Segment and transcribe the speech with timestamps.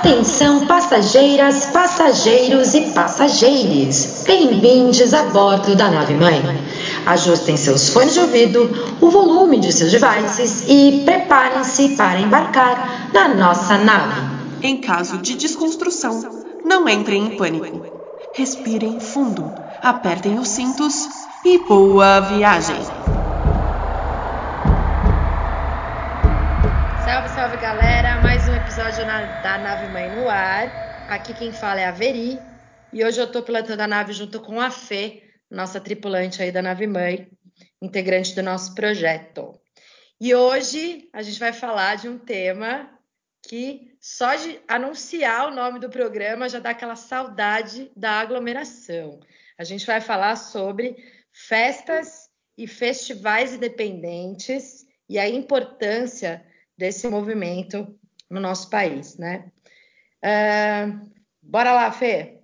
[0.00, 4.24] Atenção passageiras, passageiros e passageires.
[4.26, 6.40] Bem-vindos a bordo da nave mãe.
[7.04, 13.28] Ajustem seus fones de ouvido, o volume de seus devices e preparem-se para embarcar na
[13.34, 14.22] nossa nave.
[14.62, 16.18] Em caso de desconstrução,
[16.64, 17.84] não entrem em pânico.
[18.32, 21.08] Respirem fundo, apertem os cintos
[21.44, 22.76] e boa viagem!
[27.04, 28.19] Salve, salve galera!
[28.70, 30.72] Episódio na, da Nave Mãe no ar.
[31.08, 32.38] Aqui quem fala é a Veri
[32.92, 36.62] e hoje eu tô pilotando a nave junto com a Fê, nossa tripulante aí da
[36.62, 37.28] Nave Mãe,
[37.82, 39.60] integrante do nosso projeto.
[40.20, 42.88] E hoje a gente vai falar de um tema
[43.42, 49.18] que só de anunciar o nome do programa já dá aquela saudade da aglomeração.
[49.58, 50.94] A gente vai falar sobre
[51.32, 56.46] festas e festivais independentes e a importância
[56.78, 57.98] desse movimento
[58.30, 59.50] no nosso país, né?
[60.24, 61.10] Uh,
[61.42, 62.40] bora lá, Fê.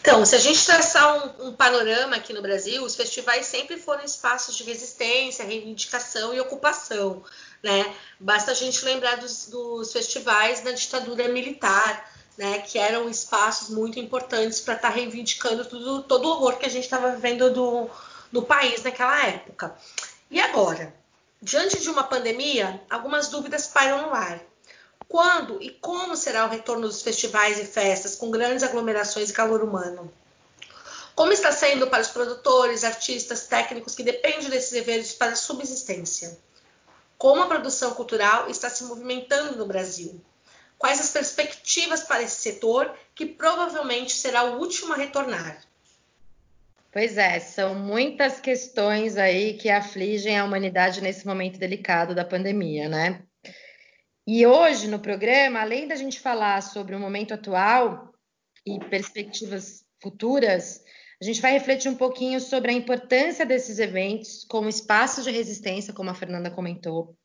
[0.00, 4.04] Então, se a gente traçar um, um, panorama aqui no Brasil, os festivais sempre foram
[4.04, 7.22] espaços de resistência, reivindicação e ocupação,
[7.62, 7.94] né?
[8.18, 12.58] Basta a gente lembrar dos, dos festivais da ditadura militar, né?
[12.58, 16.70] Que eram espaços muito importantes para estar tá reivindicando tudo, todo o horror que a
[16.70, 17.88] gente estava vivendo do,
[18.32, 19.72] do país naquela época.
[20.28, 20.92] E agora?
[21.44, 24.40] Diante de uma pandemia, algumas dúvidas pairam no ar.
[25.08, 29.60] Quando e como será o retorno dos festivais e festas com grandes aglomerações e calor
[29.60, 30.08] humano?
[31.16, 36.38] Como está sendo para os produtores, artistas, técnicos que dependem desses eventos para a subsistência?
[37.18, 40.20] Como a produção cultural está se movimentando no Brasil?
[40.78, 45.60] Quais as perspectivas para esse setor, que provavelmente será o último a retornar?
[46.92, 52.86] Pois é, são muitas questões aí que afligem a humanidade nesse momento delicado da pandemia,
[52.86, 53.22] né?
[54.26, 58.12] E hoje no programa, além da gente falar sobre o momento atual
[58.66, 60.84] e perspectivas futuras,
[61.18, 65.94] a gente vai refletir um pouquinho sobre a importância desses eventos como espaços de resistência,
[65.94, 67.16] como a Fernanda comentou,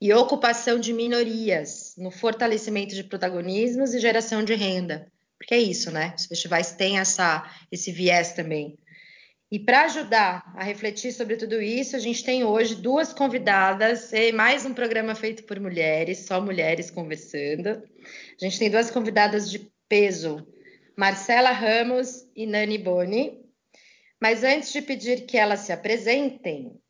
[0.00, 5.90] e ocupação de minorias no fortalecimento de protagonismos e geração de renda, porque é isso,
[5.90, 6.14] né?
[6.16, 8.78] Os festivais têm essa, esse viés também.
[9.50, 14.32] E para ajudar a refletir sobre tudo isso, a gente tem hoje duas convidadas e
[14.32, 17.68] mais um programa feito por mulheres, só mulheres conversando.
[17.70, 20.44] A gente tem duas convidadas de peso,
[20.96, 23.40] Marcela Ramos e Nani Boni.
[24.20, 26.80] Mas antes de pedir que elas se apresentem,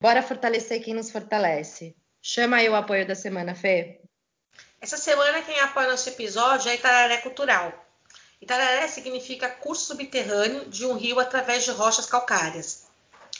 [0.00, 1.94] bora fortalecer quem nos fortalece.
[2.20, 4.00] Chama aí o apoio da semana, Fê.
[4.78, 7.72] Essa semana quem apoia nosso episódio é Itararé Cultural.
[8.42, 12.84] Itararé significa curso subterrâneo de um rio através de rochas calcárias.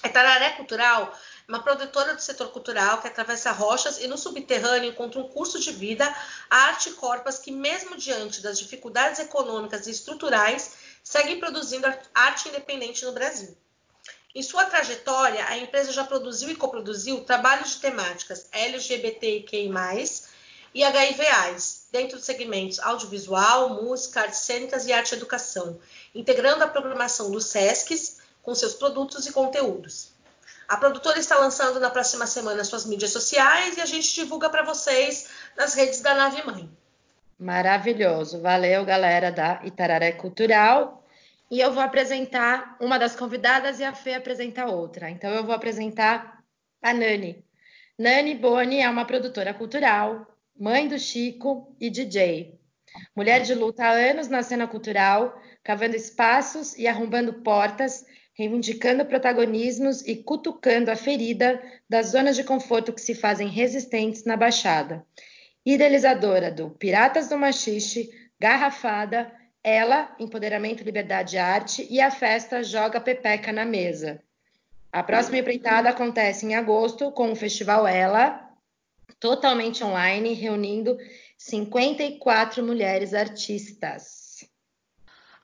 [0.02, 1.12] Itararé Cultural
[1.46, 5.60] é uma produtora do setor cultural que atravessa rochas e no subterrâneo encontra um curso
[5.60, 6.12] de vida,
[6.48, 10.72] arte corpas que, mesmo diante das dificuldades econômicas e estruturais,
[11.04, 13.54] seguem produzindo arte independente no Brasil.
[14.34, 19.70] Em sua trajetória, a empresa já produziu e coproduziu trabalhos de temáticas LGBTQI+,
[20.76, 25.80] e HIV/AIDS, dentro dos segmentos audiovisual, música, artes cênicas e arte educação,
[26.14, 30.12] integrando a programação dos SESCs com seus produtos e conteúdos.
[30.68, 34.64] A produtora está lançando na próxima semana suas mídias sociais e a gente divulga para
[34.64, 36.68] vocês nas redes da Nave Mãe.
[37.38, 38.42] Maravilhoso.
[38.42, 41.02] Valeu, galera da Itararé Cultural.
[41.50, 45.08] E eu vou apresentar uma das convidadas e a Fê apresenta outra.
[45.08, 46.42] Então eu vou apresentar
[46.82, 47.42] a Nani.
[47.98, 50.26] Nani Boni é uma produtora cultural,
[50.58, 52.58] mãe do Chico e DJ.
[53.14, 60.02] Mulher de luta há anos na cena cultural, cavando espaços e arrombando portas, reivindicando protagonismos
[60.06, 65.04] e cutucando a ferida das zonas de conforto que se fazem resistentes na Baixada.
[65.64, 73.00] Idealizadora do Piratas do Machixe, Garrafada, ela, Empoderamento, Liberdade e Arte e a festa Joga
[73.00, 74.22] Pepeca na Mesa.
[74.92, 78.45] A próxima empreitada acontece em agosto com o Festival Ela,
[79.20, 80.96] totalmente online, reunindo
[81.38, 84.26] 54 mulheres artistas.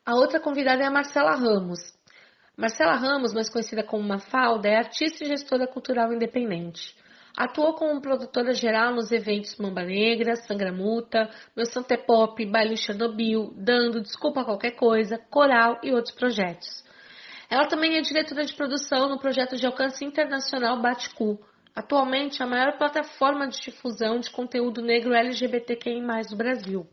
[0.05, 1.81] A outra convidada é a Marcela Ramos.
[2.57, 6.97] Marcela Ramos, mais conhecida como Mafalda, é artista e gestora cultural independente.
[7.37, 13.55] Atuou como produtora geral nos eventos Mamba Negra, Sangramuta, Meu Santo é Pop, Baile Chernobyl,
[13.57, 16.85] Dando, Desculpa Qualquer Coisa, Coral e outros projetos.
[17.49, 21.39] Ela também é diretora de produção no projeto de alcance internacional Batcu,
[21.75, 26.87] atualmente a maior plataforma de difusão de conteúdo negro LGBTQI+, do Brasil.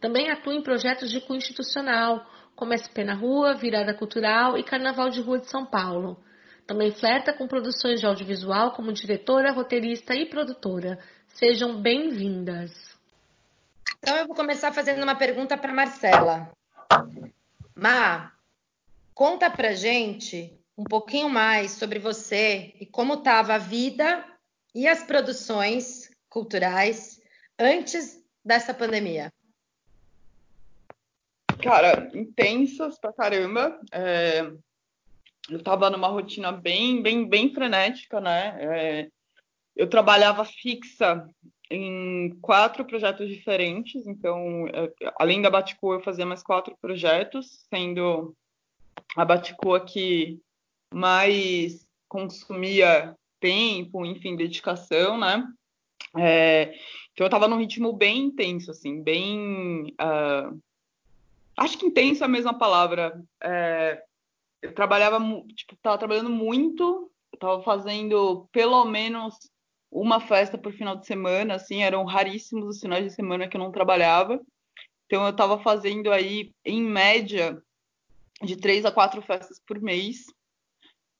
[0.00, 2.26] Também atua em projetos de cunho institucional,
[2.56, 6.18] como SP na Rua, Virada Cultural e Carnaval de Rua de São Paulo.
[6.66, 10.98] Também flerta com produções de audiovisual como diretora, roteirista e produtora.
[11.28, 12.96] Sejam bem-vindas!
[13.98, 16.50] Então eu vou começar fazendo uma pergunta para Marcela.
[17.74, 18.32] Má,
[19.14, 20.52] conta pra gente
[20.82, 24.24] um pouquinho mais sobre você e como estava a vida
[24.74, 27.20] e as produções culturais
[27.56, 29.32] antes dessa pandemia.
[31.62, 33.80] Cara, intensas pra caramba.
[33.92, 34.40] É,
[35.48, 38.56] eu estava numa rotina bem, bem, bem frenética, né?
[38.58, 39.08] É,
[39.76, 41.24] eu trabalhava fixa
[41.70, 48.34] em quatro projetos diferentes, então, é, além da Baticoa, eu fazia mais quatro projetos, sendo
[49.16, 50.40] a Baticoa que
[50.92, 55.46] mais consumia tempo, enfim, dedicação, né?
[56.16, 56.74] É,
[57.12, 59.94] então eu estava num ritmo bem intenso, assim, bem.
[60.00, 60.60] Uh,
[61.56, 63.22] acho que intenso é a mesma palavra.
[63.42, 64.02] É,
[64.62, 65.18] eu trabalhava,
[65.54, 69.34] tipo, estava trabalhando muito, estava fazendo pelo menos
[69.90, 73.60] uma festa por final de semana, assim, eram raríssimos os finais de semana que eu
[73.60, 74.40] não trabalhava.
[75.06, 77.62] Então eu estava fazendo aí, em média,
[78.42, 80.24] de três a quatro festas por mês.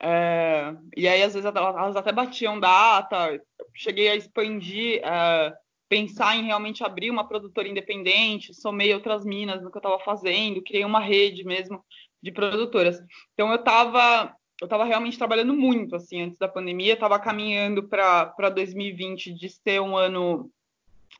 [0.03, 3.41] É, e aí, às vezes, elas até batiam data.
[3.73, 5.55] Cheguei a expandir, é,
[5.89, 10.63] pensar em realmente abrir uma produtora independente, somei outras minas no que eu estava fazendo,
[10.63, 11.85] criei uma rede mesmo
[12.21, 13.01] de produtoras.
[13.33, 18.49] Então, eu estava eu estava realmente trabalhando muito, assim, antes da pandemia, estava caminhando para
[18.55, 20.49] 2020 de ser um ano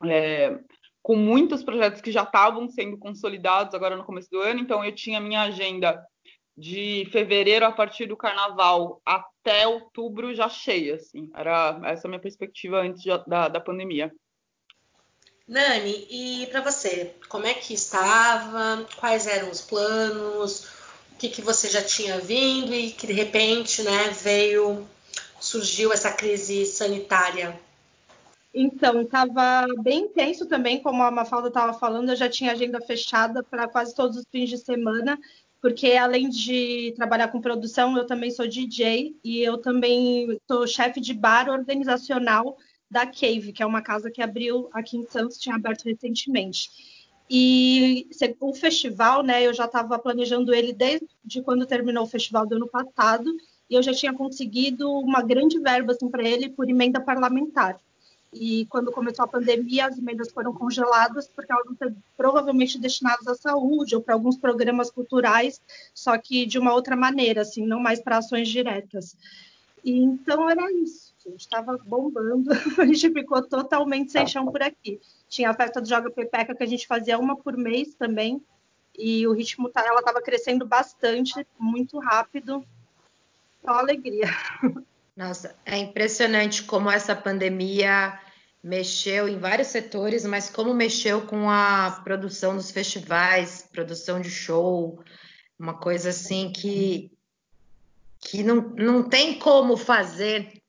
[0.05, 0.57] é,
[1.01, 4.95] com muitos projetos que já estavam sendo consolidados agora no começo do ano, então eu
[4.95, 6.01] tinha minha agenda
[6.57, 12.21] de fevereiro a partir do carnaval até outubro já cheia, assim, era essa a minha
[12.21, 14.13] perspectiva antes de, da, da pandemia.
[15.47, 18.85] Nani, e para você, como é que estava?
[18.97, 20.65] Quais eram os planos?
[21.11, 24.87] O que, que você já tinha vindo e que de repente, né, veio,
[25.39, 27.59] surgiu essa crise sanitária?
[28.53, 33.41] Então, estava bem intenso também, como a Mafalda estava falando, eu já tinha agenda fechada
[33.41, 35.19] para quase todos os fins de semana,
[35.63, 40.99] porque além de trabalhar com produção, eu também sou DJ e eu também sou chefe
[40.99, 42.57] de bar organizacional
[42.91, 46.69] da Cave, que é uma casa que abriu aqui em Santos, tinha aberto recentemente.
[47.29, 48.09] E
[48.41, 52.67] o festival, né, eu já estava planejando ele desde quando terminou o festival do ano
[52.67, 53.33] passado,
[53.69, 57.79] e eu já tinha conseguido uma grande verba assim, para ele por emenda parlamentar.
[58.33, 63.27] E quando começou a pandemia, as emendas foram congeladas porque elas vão ser provavelmente destinadas
[63.27, 65.61] à saúde ou para alguns programas culturais,
[65.93, 69.15] só que de uma outra maneira, assim, não mais para ações diretas.
[69.83, 71.13] E então era isso.
[71.25, 74.99] A gente estava bombando, a gente ficou totalmente sem chão por aqui.
[75.29, 78.41] Tinha a festa do Joga Pepeca que a gente fazia uma por mês também,
[78.97, 82.63] e o ritmo tá, estava crescendo bastante, muito rápido.
[83.63, 84.27] Só alegria.
[85.15, 88.19] Nossa, é impressionante como essa pandemia
[88.63, 95.03] mexeu em vários setores, mas como mexeu com a produção dos festivais, produção de show,
[95.59, 97.11] uma coisa assim que,
[98.21, 100.61] que não, não tem como fazer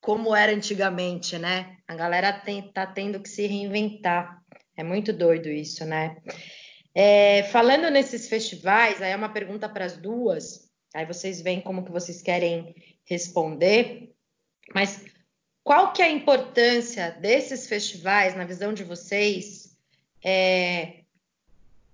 [0.00, 1.76] como era antigamente, né?
[1.86, 4.42] A galera tem, tá tendo que se reinventar.
[4.76, 6.16] É muito doido isso, né?
[6.92, 11.84] É, falando nesses festivais, aí é uma pergunta para as duas, aí vocês veem como
[11.84, 12.74] que vocês querem
[13.04, 14.12] responder,
[14.74, 15.04] mas
[15.64, 19.76] qual que é a importância desses festivais, na visão de vocês,
[20.24, 21.04] é,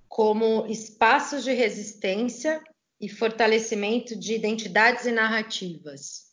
[0.09, 2.63] como espaços de resistência
[3.01, 6.29] e fortalecimento de identidades e narrativas?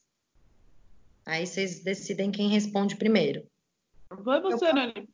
[1.26, 3.46] Aí vocês decidem quem responde primeiro.
[4.10, 5.10] Vai você, Nani.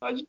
[0.00, 0.24] Pode.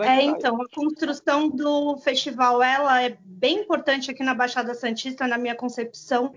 [0.00, 5.38] é, então, a construção do festival ela é bem importante aqui na Baixada Santista, na
[5.38, 6.34] minha concepção,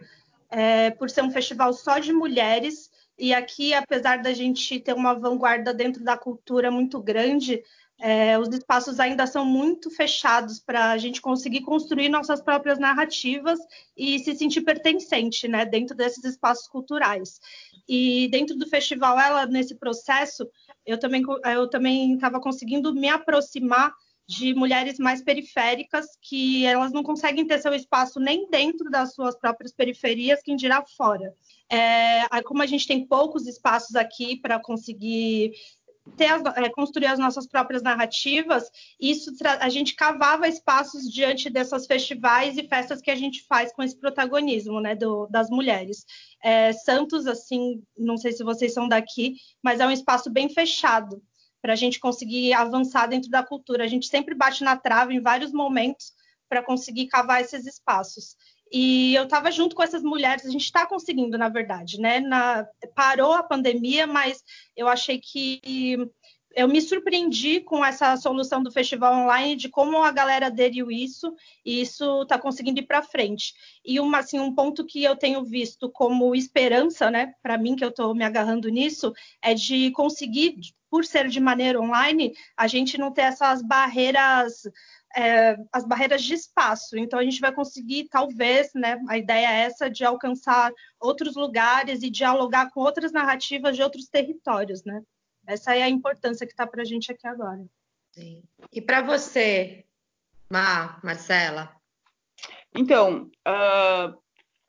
[0.50, 2.91] é, por ser um festival só de mulheres.
[3.22, 7.62] E aqui, apesar da gente ter uma vanguarda dentro da cultura muito grande,
[8.00, 13.60] é, os espaços ainda são muito fechados para a gente conseguir construir nossas próprias narrativas
[13.96, 17.40] e se sentir pertencente né, dentro desses espaços culturais.
[17.88, 20.50] E dentro do festival, ela, nesse processo,
[20.84, 23.94] eu também eu também estava conseguindo me aproximar
[24.32, 29.38] de mulheres mais periféricas que elas não conseguem ter seu espaço nem dentro das suas
[29.38, 31.36] próprias periferias, quem dirá fora.
[31.70, 35.52] É, como a gente tem poucos espaços aqui para conseguir
[36.18, 42.58] as, é, construir as nossas próprias narrativas, isso a gente cavava espaços diante dessas festivais
[42.58, 46.06] e festas que a gente faz com esse protagonismo né, do, das mulheres.
[46.42, 51.22] É, Santos, assim, não sei se vocês são daqui, mas é um espaço bem fechado
[51.62, 53.84] para a gente conseguir avançar dentro da cultura.
[53.84, 56.14] A gente sempre bate na trave em vários momentos
[56.50, 58.36] para conseguir cavar esses espaços.
[58.72, 62.20] E eu estava junto com essas mulheres, a gente está conseguindo, na verdade, né?
[62.22, 62.66] Na,
[62.96, 64.42] parou a pandemia, mas
[64.76, 65.98] eu achei que
[66.56, 71.34] eu me surpreendi com essa solução do festival online, de como a galera aderiu isso,
[71.66, 73.54] e isso está conseguindo ir para frente.
[73.86, 77.84] E uma, assim, um ponto que eu tenho visto como esperança, né, para mim, que
[77.84, 80.58] eu estou me agarrando nisso, é de conseguir,
[80.90, 84.64] por ser de maneira online, a gente não ter essas barreiras.
[85.14, 86.98] É, as barreiras de espaço.
[86.98, 88.98] Então, a gente vai conseguir, talvez, né?
[89.10, 94.08] A ideia é essa de alcançar outros lugares e dialogar com outras narrativas de outros
[94.08, 95.02] territórios, né?
[95.46, 97.66] Essa é a importância que está para a gente aqui agora.
[98.12, 98.44] Sim.
[98.72, 99.86] E para você,
[100.50, 101.74] Mar, Marcela?
[102.76, 104.18] Então, uh,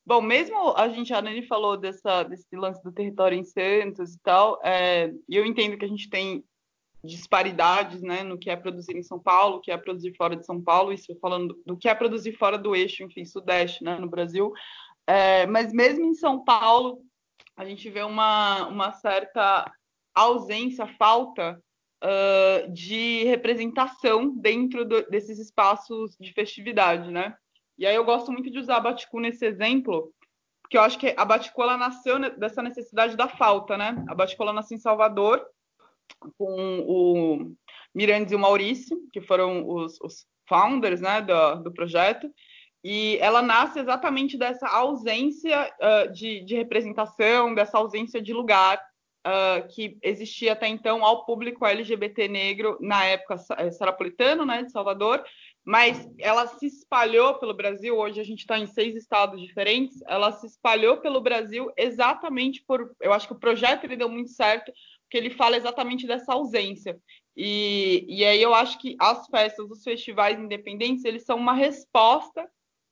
[0.04, 4.18] bom, mesmo a gente, a Nani falou dessa, desse lance do território em Santos e
[4.20, 6.44] tal, é, eu entendo que a gente tem
[7.04, 10.46] disparidades né, no que é produzir em São Paulo, o que é produzir fora de
[10.46, 14.08] São Paulo, isso falando do que é produzir fora do eixo, enfim, sudeste, né, no
[14.08, 14.52] Brasil.
[15.06, 17.02] É, mas mesmo em São Paulo,
[17.56, 19.70] a gente vê uma, uma certa
[20.14, 21.60] ausência, falta
[22.02, 27.34] uh, de representação dentro do, desses espaços de festividade, né?
[27.78, 30.12] E aí eu gosto muito de usar a Baticu nesse exemplo,
[30.62, 34.04] porque eu acho que a Baticu ela nasceu dessa necessidade da falta, né?
[34.08, 35.44] A Baticu ela nasceu em Salvador
[36.38, 37.52] com o
[37.94, 42.30] Mirandes e o Maurício, que foram os, os founders, né, do, do projeto,
[42.84, 48.80] e ela nasce exatamente dessa ausência uh, de, de, representação, dessa ausência de lugar
[49.26, 54.72] uh, que existia até então ao público LGBT negro na época eh, sarapolitano, né, de
[54.72, 55.24] Salvador,
[55.64, 57.96] mas ela se espalhou pelo Brasil.
[57.96, 60.02] Hoje a gente está em seis estados diferentes.
[60.08, 62.94] Ela se espalhou pelo Brasil exatamente por.
[63.00, 64.72] Eu acho que o projeto ele deu muito certo,
[65.04, 66.98] porque ele fala exatamente dessa ausência.
[67.36, 72.48] E, e aí eu acho que as festas, os festivais independentes, eles são uma resposta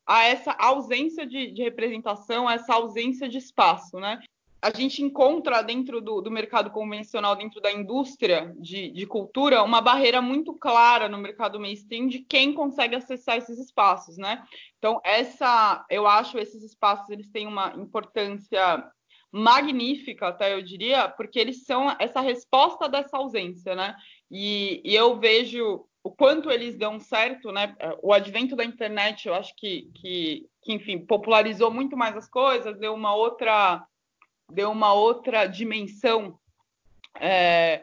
[0.07, 4.21] a essa ausência de, de representação, a essa ausência de espaço, né?
[4.63, 9.81] A gente encontra dentro do, do, mercado convencional, dentro da indústria de, de, cultura, uma
[9.81, 14.45] barreira muito clara no mercado mainstream de quem consegue acessar esses espaços, né?
[14.79, 18.85] Então, essa, eu acho, esses espaços eles têm uma importância
[19.33, 23.97] magnífica, até eu diria, porque eles são essa resposta dessa ausência, né?
[24.31, 27.75] E, e eu vejo o quanto eles dão certo, né?
[28.03, 32.79] O advento da internet, eu acho que, que, que enfim, popularizou muito mais as coisas,
[32.79, 33.87] deu uma outra
[34.51, 36.39] deu uma outra dimensão
[37.19, 37.83] é,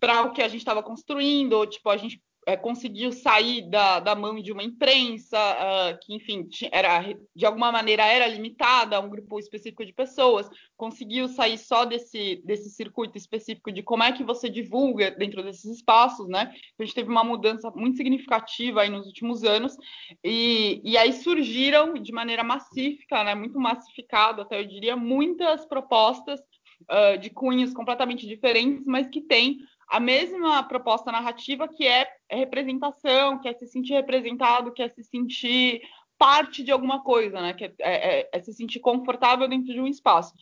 [0.00, 4.14] para o que a gente estava construindo, tipo, a gente é, conseguiu sair da, da
[4.14, 7.02] mão de uma imprensa uh, que, enfim, era
[7.34, 12.42] de alguma maneira era limitada a um grupo específico de pessoas, conseguiu sair só desse,
[12.44, 16.52] desse circuito específico de como é que você divulga dentro desses espaços, né?
[16.78, 19.76] A gente teve uma mudança muito significativa aí nos últimos anos
[20.24, 23.34] e, e aí surgiram de maneira massífica, né?
[23.36, 29.58] Muito massificado, até eu diria, muitas propostas uh, de cunhos completamente diferentes, mas que têm
[29.92, 35.04] a mesma proposta narrativa que é representação, que é se sentir representado, que é se
[35.04, 35.82] sentir
[36.16, 37.52] parte de alguma coisa, né?
[37.52, 40.32] Que é, é, é se sentir confortável dentro de um espaço.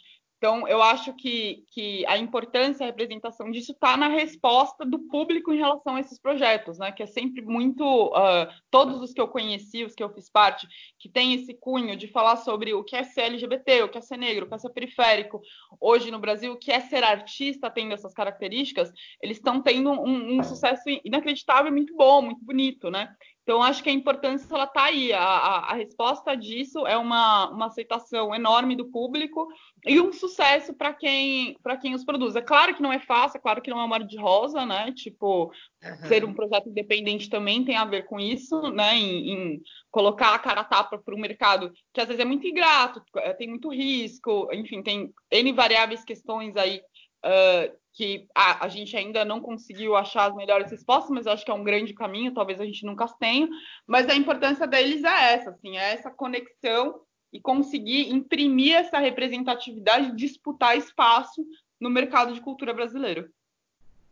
[0.40, 5.52] Então, eu acho que, que a importância, a representação disso está na resposta do público
[5.52, 6.90] em relação a esses projetos, né?
[6.90, 7.84] Que é sempre muito.
[8.06, 10.66] Uh, todos os que eu conheci, os que eu fiz parte,
[10.98, 14.00] que tem esse cunho de falar sobre o que é ser LGBT, o que é
[14.00, 15.42] ser negro, o que é ser periférico,
[15.78, 20.38] hoje no Brasil, o que é ser artista tendo essas características, eles estão tendo um,
[20.38, 23.14] um sucesso inacreditável, muito bom, muito bonito, né?
[23.42, 25.12] Então, acho que a importância ela está aí.
[25.12, 29.48] A, a, a, resposta disso é uma, uma aceitação enorme do público
[29.86, 32.36] e um sucesso para quem, quem os produz.
[32.36, 34.64] É claro que não é fácil, é claro que não é uma mar de rosa,
[34.66, 34.92] né?
[34.92, 35.46] Tipo,
[35.82, 36.08] uhum.
[36.08, 38.96] ser um projeto independente também tem a ver com isso, né?
[38.96, 42.46] Em, em colocar a cara a tapa para o mercado, que às vezes é muito
[42.46, 46.80] ingrato, é, tem muito risco, enfim, tem N variáveis questões aí
[47.24, 51.50] uh, que a, a, gente ainda não conseguiu achar as melhores respostas, mas acho que
[51.50, 53.48] é um grande caminho, talvez a gente nunca as tenha,
[53.86, 57.00] mas a importância deles é essa, assim, é essa conexão
[57.32, 61.44] e conseguir imprimir essa representatividade, disputar espaço
[61.80, 63.28] no mercado de cultura brasileiro.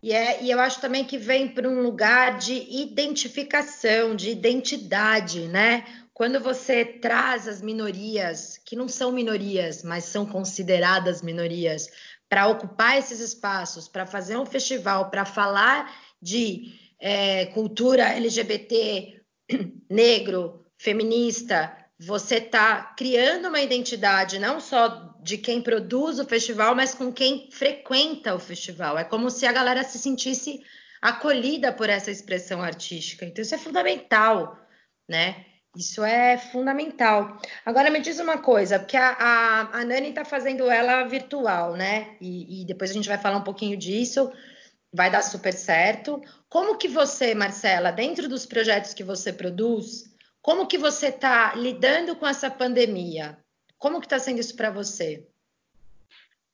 [0.03, 5.49] E, é, e eu acho também que vem para um lugar de identificação, de identidade,
[5.49, 5.85] né?
[6.15, 11.88] Quando você traz as minorias, que não são minorias, mas são consideradas minorias,
[12.28, 19.23] para ocupar esses espaços, para fazer um festival, para falar de é, cultura LGBT,
[19.90, 26.94] negro, feminista, você está criando uma identidade não só de quem produz o festival, mas
[26.94, 28.97] com quem frequenta o festival.
[28.97, 30.62] É como se a galera se sentisse
[31.02, 33.25] acolhida por essa expressão artística.
[33.25, 34.58] Então, isso é fundamental,
[35.08, 35.44] né?
[35.78, 37.40] Isso é fundamental.
[37.64, 42.16] Agora me diz uma coisa, porque a, a, a Nani está fazendo ela virtual, né?
[42.20, 44.32] E, e, depois a gente vai falar um pouquinho disso.
[44.92, 46.20] vai dar super certo.
[46.49, 52.16] Como que você, Marcela, dentro dos projetos que você produz, como que você está lidando
[52.16, 53.38] com essa pandemia?
[53.78, 55.28] Como que está sendo isso para você?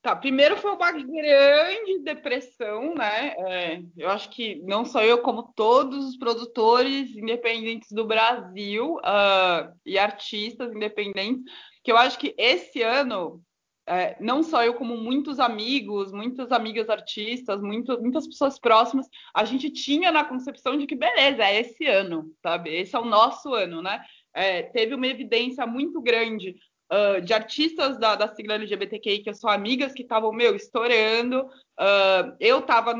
[0.05, 3.29] Tá, primeiro foi uma grande depressão, né?
[3.39, 9.73] É, eu acho que não só eu, como todos os produtores independentes do Brasil uh,
[9.83, 11.43] e artistas independentes,
[11.83, 13.43] que eu acho que esse ano,
[13.87, 19.47] é, não só eu, como muitos amigos, muitas amigas artistas, muito, muitas pessoas próximas, a
[19.47, 22.77] gente tinha na concepção de que, beleza, é esse ano, sabe?
[22.77, 24.05] Esse é o nosso ano, né?
[24.35, 26.57] É, teve uma evidência muito grande
[26.93, 31.43] uh, de artistas da, da sigla LGBTQI, que eu sou amigas, que estavam, meu, estourando.
[31.79, 32.95] Uh, eu estava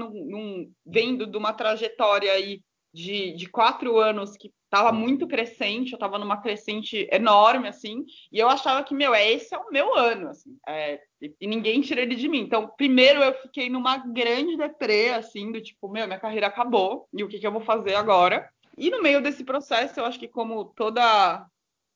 [0.85, 2.61] vendo de uma trajetória aí
[2.93, 8.39] de, de quatro anos que estava muito crescente, eu estava numa crescente enorme, assim, e
[8.39, 11.01] eu achava que, meu, é, esse é o meu ano, assim, é,
[11.41, 12.41] e ninguém tira ele de mim.
[12.41, 17.23] Então, primeiro eu fiquei numa grande deprê, assim, do tipo, meu, minha carreira acabou, e
[17.23, 18.49] o que, que eu vou fazer agora?
[18.77, 21.47] E no meio desse processo, eu acho que como toda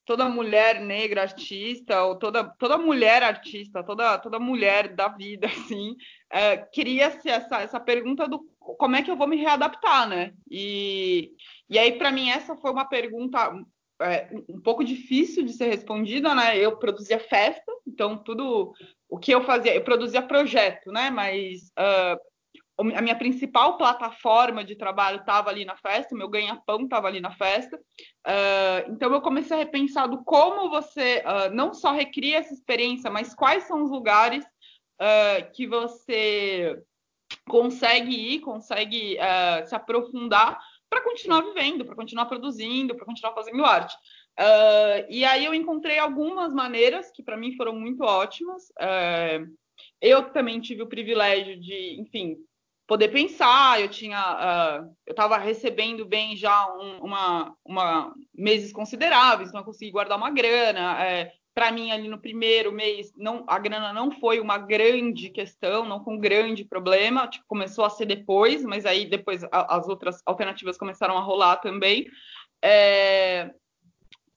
[0.09, 5.95] toda mulher negra artista ou toda, toda mulher artista, toda, toda mulher da vida, assim,
[6.31, 10.33] é, queria-se essa, essa pergunta do como é que eu vou me readaptar, né?
[10.51, 11.33] E,
[11.69, 13.55] e aí, para mim, essa foi uma pergunta
[14.01, 16.57] é, um pouco difícil de ser respondida, né?
[16.57, 18.73] Eu produzia festa, então tudo
[19.11, 21.11] o que eu fazia, eu produzia projeto, né?
[21.11, 22.19] Mas uh,
[22.79, 27.21] a minha principal plataforma de trabalho estava ali na festa, o meu ganha-pão estava ali
[27.21, 27.77] na festa.
[27.77, 33.11] Uh, então eu comecei a repensar do como você uh, não só recria essa experiência,
[33.11, 36.81] mas quais são os lugares uh, que você
[37.49, 39.19] consegue ir, consegue
[39.67, 40.59] se aprofundar
[40.89, 43.95] para continuar vivendo, para continuar produzindo, para continuar fazendo arte.
[45.11, 48.73] e aí eu encontrei algumas maneiras que para mim foram muito ótimas.
[50.01, 52.39] eu também tive o privilégio de, enfim,
[52.89, 53.81] poder pensar.
[53.81, 59.65] Eu tinha, uh, eu estava recebendo bem já um, uma, uma meses consideráveis, então eu
[59.65, 61.01] consegui guardar uma grana.
[61.05, 65.85] É, para mim ali no primeiro mês não a grana não foi uma grande questão
[65.85, 69.89] não foi um grande problema tipo, começou a ser depois mas aí depois a, as
[69.89, 72.07] outras alternativas começaram a rolar também
[72.63, 73.51] é...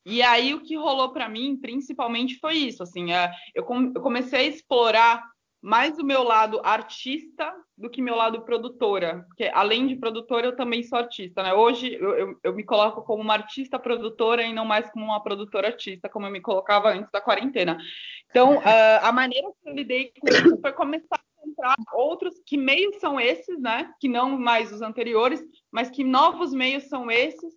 [0.04, 4.02] e aí o que rolou para mim principalmente foi isso assim é, eu, com, eu
[4.02, 5.24] comecei a explorar
[5.62, 10.56] mais o meu lado artista do que meu lado produtora, porque além de produtora eu
[10.56, 11.54] também sou artista, né?
[11.54, 15.22] Hoje eu, eu, eu, me coloco como uma artista produtora e não mais como uma
[15.22, 17.78] produtora artista, como eu me colocava antes da quarentena.
[18.30, 18.62] Então, uh,
[19.04, 23.20] a maneira que eu lidei com isso foi começar a encontrar outros, que meios são
[23.20, 23.94] esses, né?
[24.00, 27.54] Que não mais os anteriores, mas que novos meios são esses,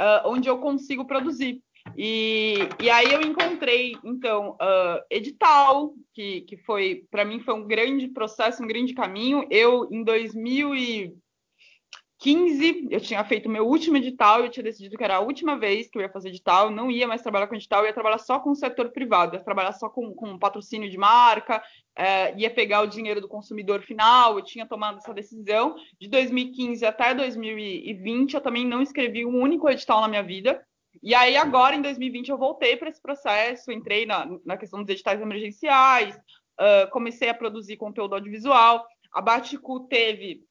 [0.00, 1.62] uh, onde eu consigo produzir.
[1.96, 7.66] E, e aí eu encontrei, então, uh, edital, que, que foi, para mim, foi um
[7.66, 9.46] grande processo, um grande caminho.
[9.50, 15.20] Eu, em 2015, eu tinha feito meu último edital, eu tinha decidido que era a
[15.20, 17.92] última vez que eu ia fazer edital, não ia mais trabalhar com edital, eu ia
[17.92, 21.62] trabalhar só com o setor privado, ia trabalhar só com, com patrocínio de marca,
[21.96, 25.76] uh, ia pegar o dinheiro do consumidor final, eu tinha tomado essa decisão.
[26.00, 30.60] De 2015 até 2020, eu também não escrevi um único edital na minha vida,
[31.04, 34.88] e aí, agora, em 2020, eu voltei para esse processo, entrei na, na questão dos
[34.88, 38.86] editais emergenciais, uh, comecei a produzir conteúdo audiovisual.
[39.12, 40.42] A Baticu teve.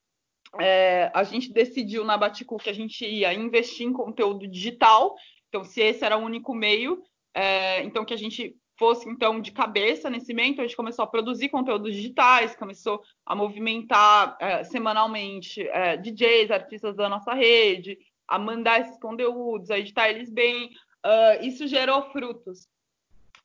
[0.61, 5.15] É, a gente decidiu na Baticu que a gente ia investir em conteúdo digital,
[5.53, 9.51] então, se esse era o único meio, é, então que a gente fosse então de
[9.51, 14.63] cabeça nesse meio, então a gente começou a produzir conteúdos digitais, começou a movimentar é,
[14.63, 20.71] semanalmente é, DJs, artistas da nossa rede, a mandar esses conteúdos, a editar eles bem.
[21.05, 22.67] Uh, isso gerou frutos.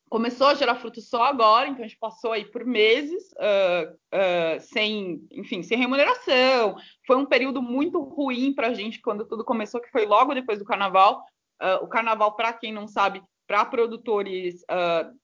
[0.09, 4.61] Começou a gerar frutos só agora, então a gente passou aí por meses uh, uh,
[4.61, 6.77] sem, enfim, sem remuneração.
[7.07, 10.59] Foi um período muito ruim para a gente quando tudo começou, que foi logo depois
[10.59, 11.23] do carnaval.
[11.83, 14.65] o carnaval, para quem não sabe, para produtores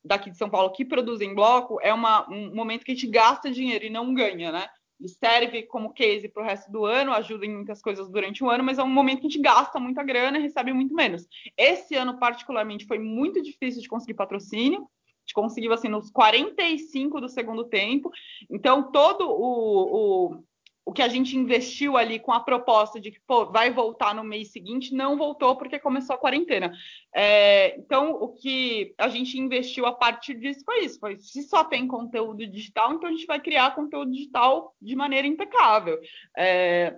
[0.05, 3.51] daqui de São Paulo que produzem bloco, é uma, um momento que a gente gasta
[3.51, 4.69] dinheiro e não ganha, né?
[5.09, 8.65] Serve como case para o resto do ano, ajuda em muitas coisas durante o ano,
[8.65, 11.27] mas é um momento que a gente gasta muita grana e recebe muito menos.
[11.57, 17.21] Esse ano, particularmente, foi muito difícil de conseguir patrocínio, a gente conseguiu assim nos 45
[17.21, 18.11] do segundo tempo.
[18.51, 20.45] Então, todo o, o
[20.87, 24.23] o que a gente investiu ali com a proposta de que pô, vai voltar no
[24.23, 26.73] mês seguinte, não voltou porque começou a quarentena.
[27.15, 31.65] É, então, o que a gente investiu a partir disso foi isso: foi se só
[31.65, 35.99] tem conteúdo digital, então a gente vai criar conteúdo digital de maneira impecável.
[36.37, 36.97] É,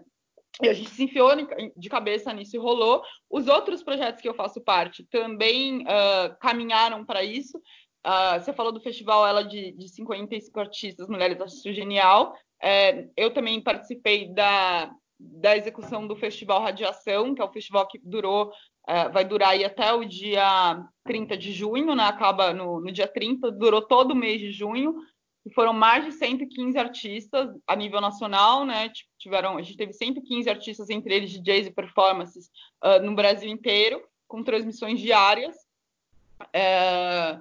[0.62, 1.30] e a gente se enfiou
[1.76, 3.02] de cabeça nisso e rolou.
[3.30, 7.58] Os outros projetos que eu faço parte também uh, caminharam para isso.
[8.06, 12.34] Uh, você falou do festival ela de, de 55 artistas mulheres, acho genial.
[12.62, 17.98] É, eu também participei da, da execução do Festival Radiação, que é o festival que
[17.98, 18.50] durou,
[18.88, 22.04] uh, vai durar aí até o dia 30 de junho, né?
[22.04, 24.94] Acaba no, no dia 30, durou todo o mês de junho.
[25.44, 28.90] E foram mais de 115 artistas a nível nacional, né?
[29.16, 32.50] Tiveram, a gente teve 115 artistas, entre eles DJs e performances,
[32.84, 35.54] uh, no Brasil inteiro, com transmissões diárias.
[36.52, 37.38] É,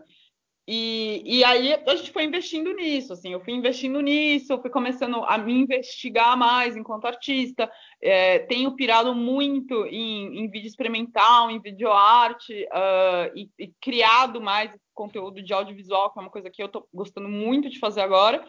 [0.67, 5.23] e, e, aí a gente foi investindo nisso, assim, eu fui investindo nisso, fui começando
[5.23, 11.59] a me investigar mais enquanto artista, é, tenho pirado muito em, em, vídeo experimental, em
[11.59, 16.67] videoarte, uh, e, e criado mais conteúdo de audiovisual, que é uma coisa que eu
[16.67, 18.43] estou gostando muito de fazer agora.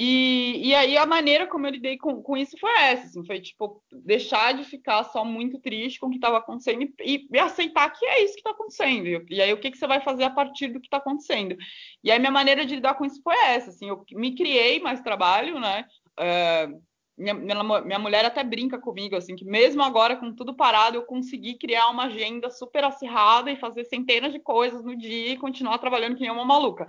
[0.00, 3.40] E, e aí a maneira como eu lidei com, com isso foi essa, assim, foi
[3.40, 7.90] tipo deixar de ficar só muito triste com o que estava acontecendo e, e, aceitar
[7.90, 9.26] que é isso que está acontecendo.
[9.28, 11.56] E, aí o que, que você vai fazer a partir do que está acontecendo?
[12.04, 15.00] E aí minha maneira de lidar com isso foi essa, assim, eu me criei mais
[15.00, 15.84] trabalho, né?
[16.16, 16.80] Uh,
[17.16, 21.02] minha, minha, minha, mulher até brinca comigo, assim, que mesmo agora com tudo parado, eu
[21.06, 25.78] consegui criar uma agenda super acirrada e fazer centenas de coisas no dia e continuar
[25.78, 26.86] trabalhando que nem uma maluca.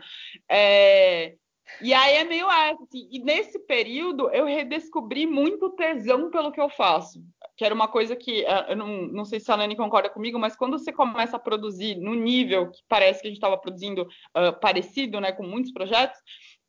[0.47, 1.33] É,
[1.81, 6.69] e aí é meio assim, e nesse período eu redescobri muito tesão pelo que eu
[6.69, 7.23] faço,
[7.55, 10.37] que era uma coisa que, é, eu não, não sei se a Nani concorda comigo,
[10.37, 14.03] mas quando você começa a produzir no nível que parece que a gente estava produzindo
[14.03, 16.19] uh, parecido, né, com muitos projetos,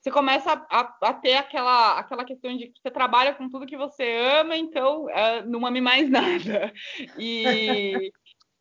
[0.00, 3.76] você começa a, a, ter aquela, aquela questão de que você trabalha com tudo que
[3.76, 6.72] você ama, então uh, não ame mais nada.
[7.18, 8.10] E,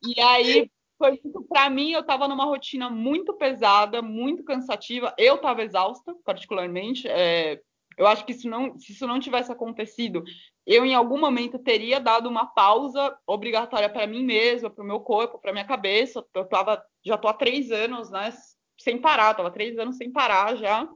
[0.04, 0.70] e aí
[1.00, 5.14] foi muito para mim, eu estava numa rotina muito pesada, muito cansativa.
[5.16, 7.08] Eu estava exausta, particularmente.
[7.08, 7.58] É,
[7.96, 10.22] eu acho que isso não, se isso não tivesse acontecido,
[10.66, 15.00] eu em algum momento teria dado uma pausa obrigatória para mim mesma, para o meu
[15.00, 16.22] corpo, para minha cabeça.
[16.34, 18.30] Eu tava, já estou há três anos, né,
[18.78, 19.30] sem parar.
[19.30, 20.86] Estava três anos sem parar já.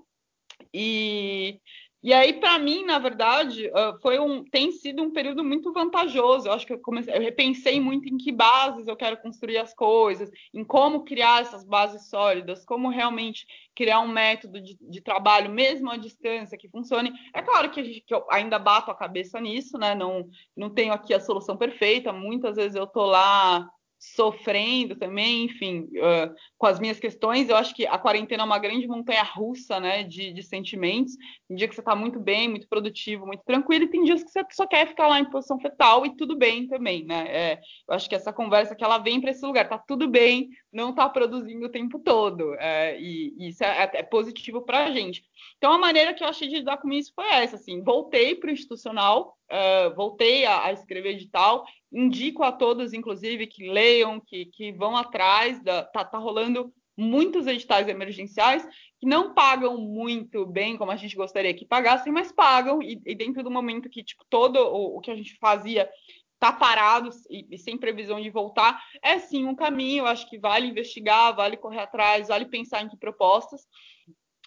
[0.73, 1.59] E
[2.05, 3.71] e aí, para mim, na verdade,
[4.03, 6.47] foi um, tem sido um período muito vantajoso.
[6.47, 9.73] Eu acho que eu, comecei, eu repensei muito em que bases eu quero construir as
[9.73, 15.51] coisas, em como criar essas bases sólidas, como realmente criar um método de, de trabalho,
[15.51, 17.11] mesmo à distância, que funcione.
[17.33, 19.95] É claro que, gente, que, eu ainda bato a cabeça nisso, né?
[19.95, 22.12] Não, não tenho aqui a solução perfeita.
[22.12, 23.67] Muitas vezes eu tô lá
[24.12, 27.49] sofrendo também, enfim, uh, com as minhas questões.
[27.49, 31.17] Eu acho que a quarentena é uma grande montanha russa, né, de, de sentimentos.
[31.49, 34.31] Tem dia que você está muito bem, muito produtivo, muito tranquilo, e tem dias que
[34.31, 37.27] você só quer ficar lá em posição fetal e tudo bem também, né?
[37.29, 40.49] É, eu acho que essa conversa que ela vem para esse lugar, tá tudo bem,
[40.73, 44.90] não tá produzindo o tempo todo, é, e, e, isso é, é positivo para a
[44.90, 45.25] gente.
[45.57, 48.49] Então, a maneira que eu achei de lidar com isso foi essa, assim, voltei para
[48.49, 54.46] o institucional, uh, voltei a, a, escrever edital, indico a todos, inclusive, que leiam, que,
[54.46, 58.64] que vão atrás, da, tá, tá rolando muitos editais emergenciais
[59.00, 63.14] que não pagam muito bem como a gente gostaria que pagassem, mas pagam, e, e
[63.14, 65.90] dentro do momento que tipo, todo o, o que a gente fazia
[66.35, 70.66] está parado e, e, sem previsão de voltar, é sim um caminho, acho que vale
[70.66, 73.66] investigar, vale correr atrás, vale pensar em que propostas.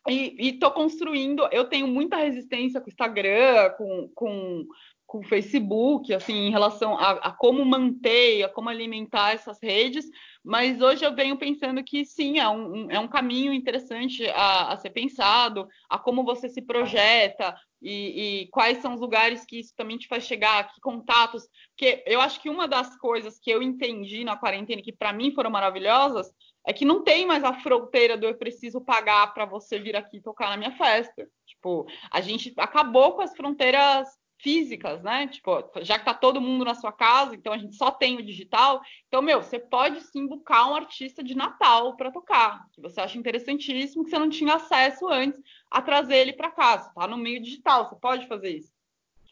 [0.09, 4.65] E estou construindo, eu tenho muita resistência com o Instagram, com, com,
[5.05, 10.05] com o Facebook, assim, em relação a, a, como manter, a como alimentar essas redes,
[10.43, 14.77] mas hoje eu venho pensando que sim, é um, é um caminho interessante a, a
[14.77, 19.73] ser pensado, a como você se projeta e, e, quais são os lugares que isso
[19.75, 23.61] também te faz chegar, que contatos, porque eu acho que uma das coisas que eu
[23.61, 26.31] entendi na quarentena que para mim foram maravilhosas
[26.67, 30.19] é que não tem mais a fronteira do eu preciso pagar para você vir aqui
[30.19, 31.25] tocar na minha festa.
[31.45, 34.05] Tipo, a gente acabou com as fronteiras
[34.37, 35.27] físicas, né?
[35.27, 38.21] Tipo, já que tá todo mundo na sua casa, então a gente só tem o
[38.21, 38.81] digital.
[39.07, 43.17] Então, meu, você pode sim buscar um artista de Natal para tocar, que você acha
[43.17, 46.91] interessantíssimo, que você não tinha acesso antes a trazer ele para casa.
[46.93, 48.73] Tá no meio digital, você pode fazer isso.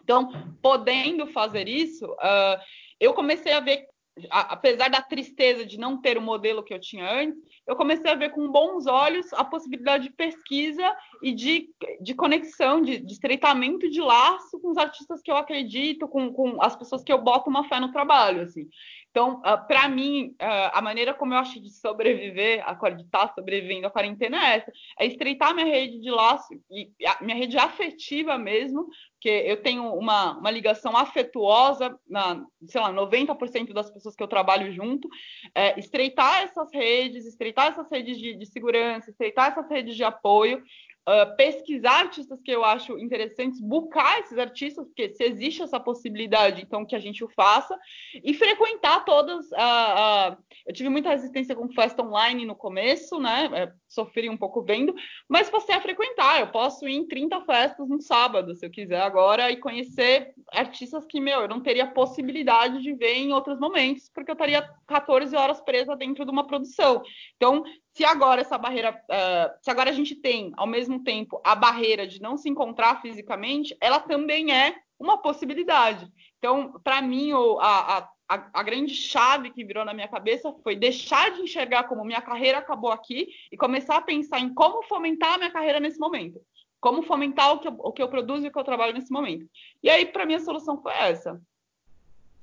[0.02, 2.58] Então, podendo fazer isso, uh,
[2.98, 3.88] eu comecei a ver
[4.30, 8.16] apesar da tristeza de não ter o modelo que eu tinha antes, eu comecei a
[8.16, 13.90] ver com bons olhos a possibilidade de pesquisa e de, de conexão, de, de estreitamento
[13.90, 17.50] de laço com os artistas que eu acredito, com, com as pessoas que eu boto
[17.50, 18.70] uma fé no trabalho, assim.
[19.16, 23.04] Então, uh, ah, para mim, uh, a maneira como eu acho de sobreviver, a de
[23.04, 27.38] estar sobrevivendo à quarentena é essa: é estreitar minha rede de laço, e a, minha
[27.38, 33.90] rede afetiva mesmo, que eu tenho uma, uma ligação afetuosa, na, sei lá, 90% das
[33.90, 35.08] pessoas que eu trabalho junto,
[35.54, 40.64] é, estreitar essas redes, estreitar essas redes de, de segurança, estreitar essas redes de apoio,
[41.08, 46.62] uh, pesquisar artistas que eu acho interessantes, buscar esses artistas, porque se existe essa possibilidade,
[46.62, 47.78] então que a gente o faça,
[48.24, 49.46] e frequentar todas.
[49.52, 53.50] Uh, uh, eu tive muita resistência com festa online no começo, né?
[53.54, 54.94] É, sofri um pouco vendo,
[55.30, 56.40] mas passei a frequentar.
[56.40, 61.06] Eu posso ir em 30 festas no sábado, se eu quiser agora, e conhecer artistas
[61.06, 65.34] que, meu, eu não teria possibilidade de ver em outros momentos, porque eu estaria 14
[65.36, 67.02] horas presa dentro de uma produção.
[67.38, 71.56] Então, se agora essa barreira, uh, se agora a gente tem ao mesmo tempo a
[71.56, 76.06] barreira de não se encontrar fisicamente, ela também é uma possibilidade.
[76.38, 81.32] Então, para mim, a, a, a, grande chave que virou na minha cabeça foi deixar
[81.32, 85.38] de enxergar como minha carreira acabou aqui e começar a pensar em como fomentar a
[85.38, 86.40] minha carreira nesse momento.
[86.86, 89.12] Como fomentar o que eu, o que eu produzo e o que eu trabalho nesse
[89.12, 89.50] momento.
[89.82, 91.42] E aí, para mim, a solução foi essa.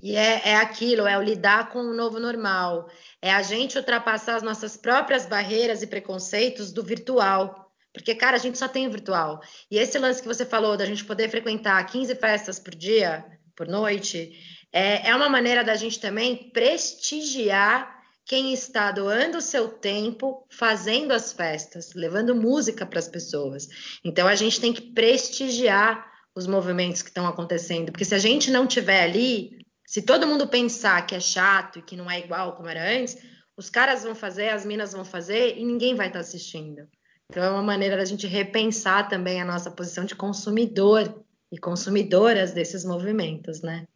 [0.01, 2.89] E é, é aquilo, é o lidar com o novo normal,
[3.21, 7.71] é a gente ultrapassar as nossas próprias barreiras e preconceitos do virtual.
[7.93, 9.39] Porque, cara, a gente só tem o virtual.
[9.71, 13.23] E esse lance que você falou da gente poder frequentar 15 festas por dia,
[13.55, 14.37] por noite,
[14.73, 21.11] é, é uma maneira da gente também prestigiar quem está doando o seu tempo fazendo
[21.11, 23.67] as festas, levando música para as pessoas.
[24.03, 28.49] Então a gente tem que prestigiar os movimentos que estão acontecendo, porque se a gente
[28.49, 32.55] não tiver ali, se todo mundo pensar que é chato e que não é igual
[32.55, 33.17] como era antes,
[33.55, 36.87] os caras vão fazer, as minas vão fazer e ninguém vai estar assistindo.
[37.29, 42.51] Então é uma maneira da gente repensar também a nossa posição de consumidor e consumidoras
[42.51, 43.87] desses movimentos, né?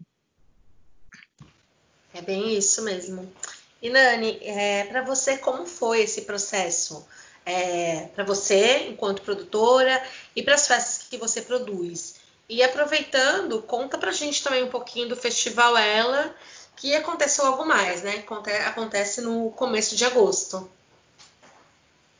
[2.13, 3.31] É bem isso mesmo.
[3.81, 7.07] E Nani, é, para você como foi esse processo?
[7.45, 10.03] É, para você, enquanto produtora,
[10.35, 12.15] e para as festas que você produz?
[12.49, 16.35] E aproveitando, conta pra gente também um pouquinho do Festival Ela,
[16.75, 18.23] que aconteceu algo mais, né?
[18.65, 20.69] Acontece no começo de agosto.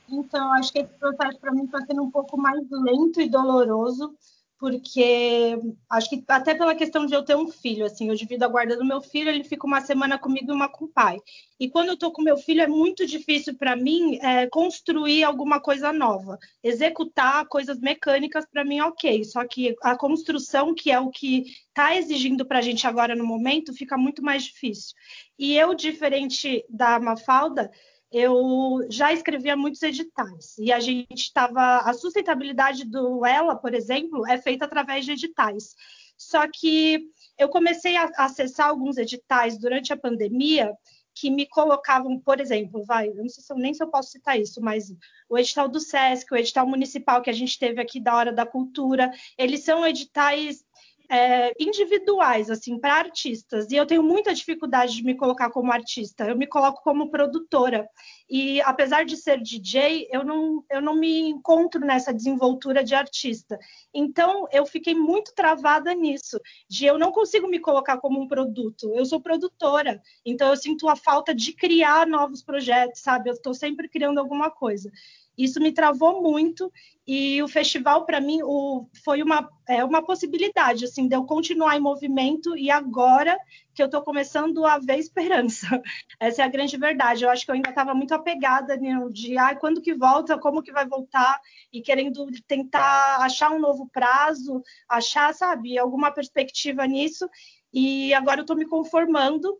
[0.09, 4.15] Então, acho que esse processo para mim está sendo um pouco mais lento e doloroso,
[4.59, 5.55] porque
[5.89, 8.75] acho que até pela questão de eu ter um filho, assim, eu divido a guarda
[8.75, 11.19] do meu filho, ele fica uma semana comigo e uma com o pai.
[11.59, 15.59] E quando eu estou com meu filho, é muito difícil para mim é, construir alguma
[15.59, 16.39] coisa nova.
[16.63, 19.23] Executar coisas mecânicas, para mim, ok.
[19.25, 23.25] Só que a construção, que é o que está exigindo para a gente agora no
[23.25, 24.95] momento, fica muito mais difícil.
[25.37, 27.71] E eu, diferente da Mafalda,
[28.11, 34.25] eu já escrevia muitos editais e a gente estava a sustentabilidade do ela, por exemplo,
[34.27, 35.75] é feita através de editais.
[36.17, 40.73] Só que eu comecei a acessar alguns editais durante a pandemia
[41.19, 44.11] que me colocavam, por exemplo, vai, eu não sei se eu, nem se eu posso
[44.11, 44.93] citar isso, mas
[45.27, 48.45] o edital do SESC, o edital municipal que a gente teve aqui da Hora da
[48.45, 50.63] Cultura, eles são editais
[51.09, 53.71] é, individuais, assim, para artistas.
[53.71, 56.25] E eu tenho muita dificuldade de me colocar como artista.
[56.25, 57.87] Eu me coloco como produtora.
[58.29, 63.57] E apesar de ser DJ, eu não, eu não me encontro nessa desenvoltura de artista.
[63.93, 66.39] Então, eu fiquei muito travada nisso,
[66.69, 68.93] de eu não consigo me colocar como um produto.
[68.93, 73.29] Eu sou produtora, então eu sinto a falta de criar novos projetos, sabe?
[73.29, 74.91] Eu estou sempre criando alguma coisa.
[75.37, 76.71] Isso me travou muito
[77.05, 81.77] e o festival para mim o, foi uma, é, uma possibilidade assim de eu continuar
[81.77, 83.37] em movimento e agora
[83.73, 85.67] que eu estou começando a ver esperança.
[86.19, 87.23] Essa é a grande verdade.
[87.23, 90.63] Eu acho que eu ainda estava muito apegada no de ah, quando que volta, como
[90.63, 91.39] que vai voltar
[91.71, 97.29] e querendo tentar achar um novo prazo, achar, sabe, alguma perspectiva nisso.
[97.71, 99.57] E agora eu estou me conformando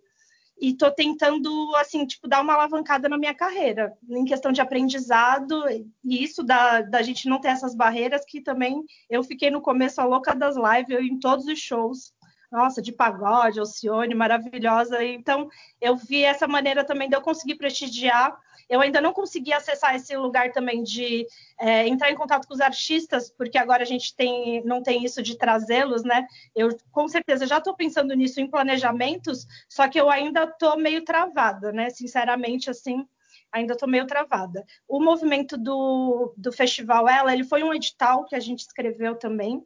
[0.60, 5.64] e estou tentando, assim, tipo, dar uma alavancada na minha carreira, em questão de aprendizado,
[5.70, 10.02] e isso da, da gente não ter essas barreiras, que também eu fiquei no começo
[10.02, 12.14] a louca das lives, eu em todos os shows,
[12.52, 15.50] nossa, de pagode, Alcione, maravilhosa, então
[15.82, 18.38] eu vi essa maneira também de eu conseguir prestigiar
[18.70, 21.26] eu ainda não consegui acessar esse lugar também de
[21.60, 25.24] é, entrar em contato com os artistas, porque agora a gente tem, não tem isso
[25.24, 26.28] de trazê-los, né?
[26.54, 31.04] Eu com certeza já estou pensando nisso em planejamentos, só que eu ainda estou meio
[31.04, 31.90] travada, né?
[31.90, 33.08] Sinceramente, assim,
[33.52, 34.66] ainda estou meio travada.
[34.88, 39.66] O movimento do, do Festival Ela, ele foi um edital que a gente escreveu também,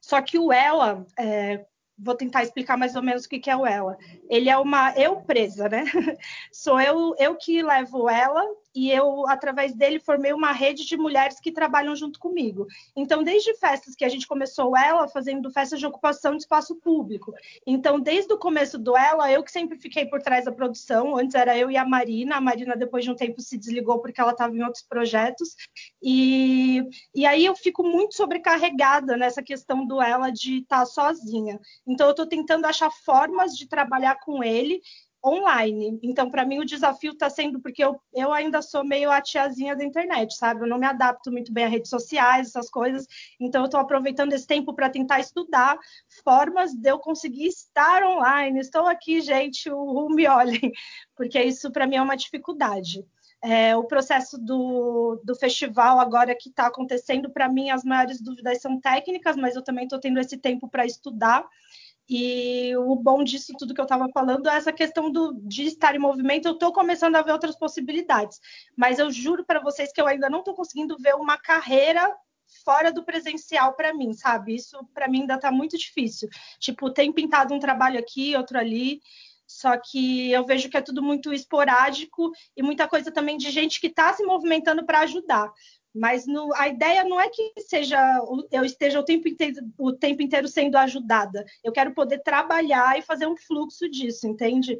[0.00, 1.64] só que o Ela, é,
[1.98, 3.96] vou tentar explicar mais ou menos o que, é o ela.
[4.28, 5.84] Ele é uma eu presa, né?
[6.52, 8.42] Sou eu, eu que levo ela
[8.74, 12.66] e eu, através dele, formei uma rede de mulheres que trabalham junto comigo.
[12.96, 17.34] Então, desde festas que a gente começou ela, fazendo festas de ocupação de espaço público.
[17.66, 21.16] Então, desde o começo do ela, eu que sempre fiquei por trás da produção.
[21.16, 22.36] Antes era eu e a Marina.
[22.36, 25.54] A Marina, depois de um tempo, se desligou porque ela estava em outros projetos.
[26.02, 26.82] E,
[27.14, 31.60] e aí eu fico muito sobrecarregada nessa questão do ela de estar tá sozinha.
[31.86, 34.80] Então, eu estou tentando achar formas de trabalhar com ele
[35.24, 35.98] online.
[36.02, 39.76] Então, para mim, o desafio está sendo porque eu, eu ainda sou meio a tiazinha
[39.76, 40.62] da internet, sabe?
[40.62, 43.06] Eu não me adapto muito bem a redes sociais, essas coisas.
[43.38, 45.78] Então, eu estou aproveitando esse tempo para tentar estudar
[46.24, 48.58] formas de eu conseguir estar online.
[48.58, 50.72] Estou aqui, gente, o, o me olhem,
[51.16, 53.04] porque isso para mim é uma dificuldade.
[53.44, 58.60] É, o processo do, do festival agora que está acontecendo, para mim, as maiores dúvidas
[58.60, 61.44] são técnicas, mas eu também estou tendo esse tempo para estudar.
[62.08, 65.94] E o bom disso tudo que eu estava falando é essa questão do, de estar
[65.94, 66.46] em movimento.
[66.46, 68.38] Eu estou começando a ver outras possibilidades,
[68.76, 72.14] mas eu juro para vocês que eu ainda não estou conseguindo ver uma carreira
[72.64, 74.54] fora do presencial para mim, sabe?
[74.54, 76.28] Isso para mim ainda está muito difícil.
[76.58, 79.00] Tipo, tem pintado um trabalho aqui, outro ali,
[79.46, 83.80] só que eu vejo que é tudo muito esporádico e muita coisa também de gente
[83.80, 85.50] que está se movimentando para ajudar.
[85.94, 87.98] Mas no, a ideia não é que seja
[88.50, 91.44] eu esteja o tempo, inteiro, o tempo inteiro sendo ajudada.
[91.62, 94.78] Eu quero poder trabalhar e fazer um fluxo disso, entende?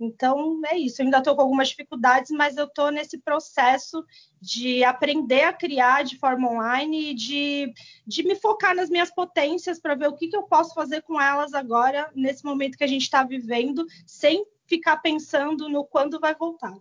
[0.00, 1.00] Então é isso.
[1.00, 4.04] Eu ainda estou com algumas dificuldades, mas eu estou nesse processo
[4.40, 7.72] de aprender a criar de forma online e de,
[8.06, 11.20] de me focar nas minhas potências para ver o que, que eu posso fazer com
[11.20, 16.34] elas agora, nesse momento que a gente está vivendo, sem ficar pensando no quando vai
[16.34, 16.74] voltar.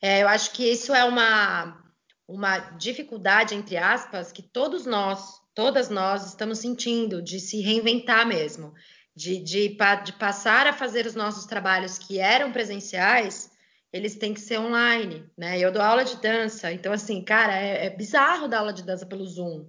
[0.00, 1.85] É, eu acho que isso é uma
[2.28, 8.74] uma dificuldade, entre aspas, que todos nós, todas nós estamos sentindo de se reinventar mesmo,
[9.14, 13.50] de, de, de passar a fazer os nossos trabalhos que eram presenciais,
[13.92, 15.58] eles têm que ser online, né?
[15.58, 19.06] Eu dou aula de dança, então, assim, cara, é, é bizarro dar aula de dança
[19.06, 19.66] pelo Zoom,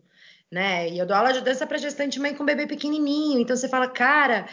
[0.52, 0.89] né?
[0.89, 3.88] E eu dou aula de dança para gestante mãe com bebê pequenininho, então você fala,
[3.88, 4.50] cara,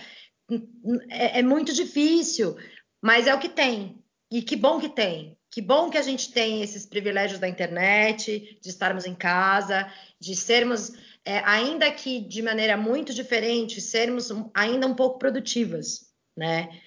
[1.08, 2.56] é, é muito difícil,
[3.02, 3.98] mas é o que tem,
[4.30, 8.58] e que bom que tem, que bom que a gente tem esses privilégios da internet,
[8.60, 9.88] de estarmos em casa,
[10.18, 10.92] de sermos,
[11.24, 16.80] é, ainda que de maneira muito diferente, sermos ainda um pouco produtivas, né?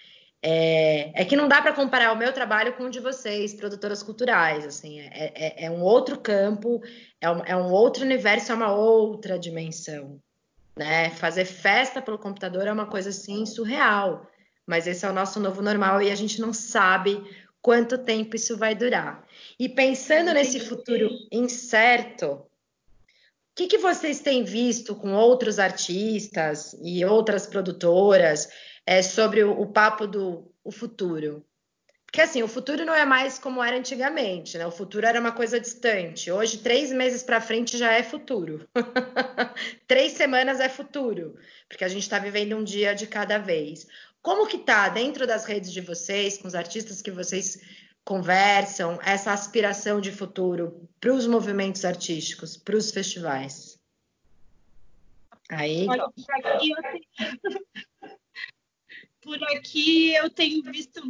[0.44, 4.04] É, é que não dá para comparar o meu trabalho com o de vocês, produtoras
[4.04, 6.82] culturais, assim, é, é, é um outro campo,
[7.22, 10.20] é um, é um outro universo, é uma outra dimensão,
[10.76, 11.10] né?
[11.12, 14.30] Fazer festa pelo computador é uma coisa, assim, surreal,
[14.66, 17.24] mas esse é o nosso novo normal e a gente não sabe
[17.68, 19.28] quanto tempo isso vai durar.
[19.60, 22.48] E pensando nesse futuro incerto, o
[23.54, 28.48] que, que vocês têm visto com outros artistas e outras produtoras
[28.86, 31.46] é, sobre o, o papo do o futuro?
[32.06, 34.66] Porque assim, o futuro não é mais como era antigamente, né?
[34.66, 36.32] O futuro era uma coisa distante.
[36.32, 38.66] Hoje, três meses para frente já é futuro.
[39.86, 41.36] três semanas é futuro,
[41.68, 43.86] porque a gente está vivendo um dia de cada vez.
[44.22, 47.60] Como que tá dentro das redes de vocês, com os artistas que vocês
[48.04, 53.78] conversam, essa aspiração de futuro para os movimentos artísticos, para os festivais?
[55.50, 55.88] Aí.
[55.88, 57.06] Olha, por aqui eu tenho,
[59.22, 61.02] por aqui eu tenho visto.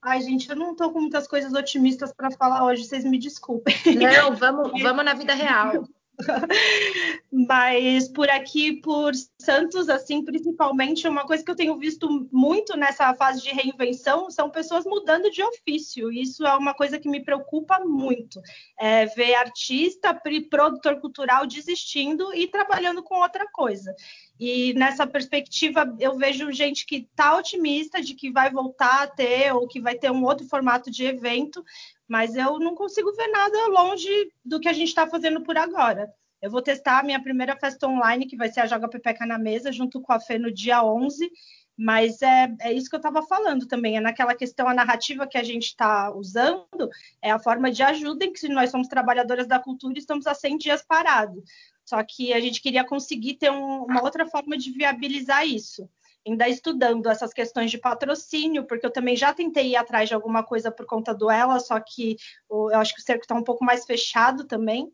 [0.00, 3.74] Ai, gente, eu não estou com muitas coisas otimistas para falar hoje, vocês me desculpem.
[3.96, 5.86] Não, vamos, vamos na vida real.
[7.32, 13.14] Mas por aqui, por Santos, assim, principalmente, uma coisa que eu tenho visto muito nessa
[13.14, 16.12] fase de reinvenção são pessoas mudando de ofício.
[16.12, 18.40] Isso é uma coisa que me preocupa muito.
[18.78, 20.18] É ver artista,
[20.50, 23.94] produtor cultural desistindo e trabalhando com outra coisa.
[24.38, 29.52] E nessa perspectiva, eu vejo gente que está otimista de que vai voltar a ter
[29.54, 31.64] ou que vai ter um outro formato de evento,
[32.12, 36.12] mas eu não consigo ver nada longe do que a gente está fazendo por agora.
[36.42, 39.38] Eu vou testar a minha primeira festa online, que vai ser a Joga Pepeca na
[39.38, 41.32] Mesa, junto com a Fê no dia 11.
[41.74, 45.38] Mas é, é isso que eu estava falando também, é naquela questão, a narrativa que
[45.38, 46.90] a gente está usando,
[47.22, 50.34] é a forma de ajuda em que nós somos trabalhadoras da cultura e estamos há
[50.34, 51.42] 100 dias parados.
[51.82, 55.88] Só que a gente queria conseguir ter um, uma outra forma de viabilizar isso.
[56.26, 60.44] Ainda estudando essas questões de patrocínio, porque eu também já tentei ir atrás de alguma
[60.44, 62.16] coisa por conta do ela, só que
[62.48, 64.92] eu acho que o cerco está um pouco mais fechado também.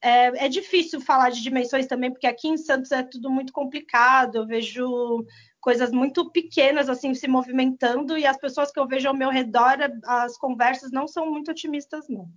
[0.00, 4.36] É, é, difícil falar de dimensões também, porque aqui em Santos é tudo muito complicado.
[4.36, 5.24] Eu vejo
[5.60, 9.76] coisas muito pequenas assim se movimentando e as pessoas que eu vejo ao meu redor,
[10.04, 12.28] as conversas não são muito otimistas, não.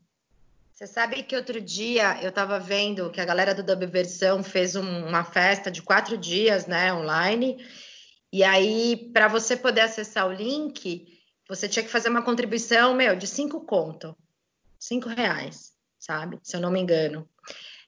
[0.72, 4.76] Você sabe que outro dia eu estava vendo que a galera do Dub Versão fez
[4.76, 7.58] um, uma festa de quatro dias, né, online.
[8.36, 11.08] E aí, para você poder acessar o link,
[11.48, 14.14] você tinha que fazer uma contribuição, meu, de cinco conto,
[14.78, 16.38] cinco reais, sabe?
[16.44, 17.30] Se eu não me engano.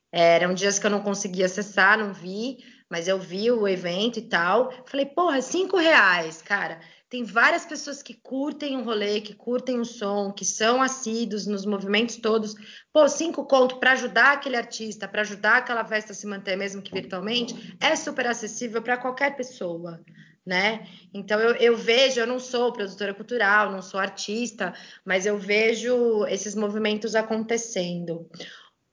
[0.09, 4.21] Eram dias que eu não conseguia acessar, não vi, mas eu vi o evento e
[4.21, 4.71] tal.
[4.85, 6.79] Falei, porra, cinco reais, cara.
[7.09, 11.65] Tem várias pessoas que curtem o rolê, que curtem o som, que são assíduos nos
[11.65, 12.55] movimentos todos.
[12.93, 16.81] Pô, cinco conto para ajudar aquele artista, para ajudar aquela festa a se manter, mesmo
[16.81, 20.01] que virtualmente, é super acessível para qualquer pessoa.
[20.47, 20.87] Né?
[21.13, 24.73] Então eu, eu, vejo, eu não sou produtora cultural, não sou artista,
[25.03, 28.25] mas eu vejo esses movimentos acontecendo.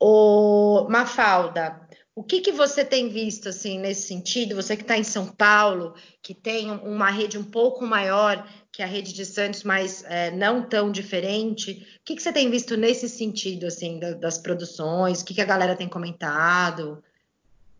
[0.00, 1.80] O Mafalda,
[2.12, 4.56] o que, que você tem visto assim nesse sentido?
[4.56, 8.86] Você que está em São Paulo, que tem uma rede um pouco maior que a
[8.86, 11.86] rede de Santos, mas é, não tão diferente.
[12.00, 15.20] O que, que você tem visto nesse sentido assim da, das produções?
[15.20, 17.02] O que, que a galera tem comentado?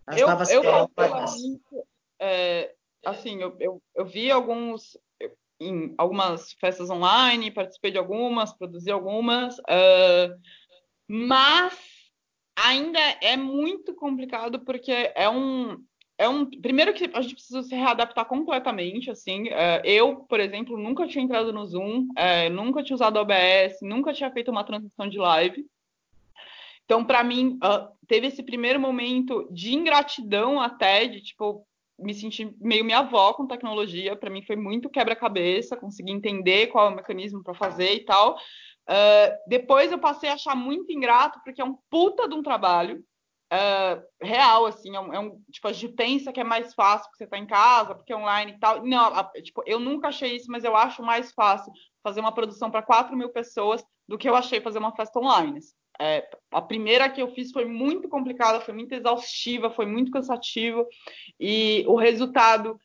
[0.06, 1.34] As eu, novas eu, formas?
[2.20, 2.72] É,
[3.04, 4.96] assim, eu, eu, eu vi alguns
[5.60, 10.34] em algumas festas online, participei de algumas, produzi algumas, uh,
[11.08, 11.78] mas
[12.56, 15.82] ainda é muito complicado porque é um
[16.16, 20.78] é um primeiro que a gente precisa se readaptar completamente assim uh, eu por exemplo
[20.78, 25.08] nunca tinha entrado no Zoom uh, nunca tinha usado OBS nunca tinha feito uma transmissão
[25.08, 25.66] de live.
[26.84, 31.66] Então para mim uh, teve esse primeiro momento de ingratidão até de tipo
[31.98, 34.16] me senti meio minha avó com tecnologia.
[34.16, 38.36] Para mim foi muito quebra-cabeça, consegui entender qual é o mecanismo para fazer e tal.
[38.88, 43.02] Uh, depois eu passei a achar muito ingrato, porque é um puta de um trabalho
[43.52, 44.94] uh, real, assim.
[44.94, 47.38] É um, é um, tipo, a gente pensa que é mais fácil porque você está
[47.38, 48.84] em casa, porque é online e tal.
[48.84, 51.72] Não, a, tipo, eu nunca achei isso, mas eu acho mais fácil
[52.02, 55.58] fazer uma produção para 4 mil pessoas do que eu achei fazer uma festa online.
[55.58, 55.74] Assim.
[56.00, 60.86] É, a primeira que eu fiz foi muito complicada, foi muito exaustiva, foi muito cansativo
[61.38, 62.78] e o resultado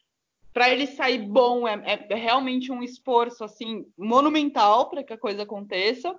[0.54, 5.18] para ele sair bom é, é, é, realmente um esforço assim monumental para que a
[5.18, 6.18] coisa aconteça,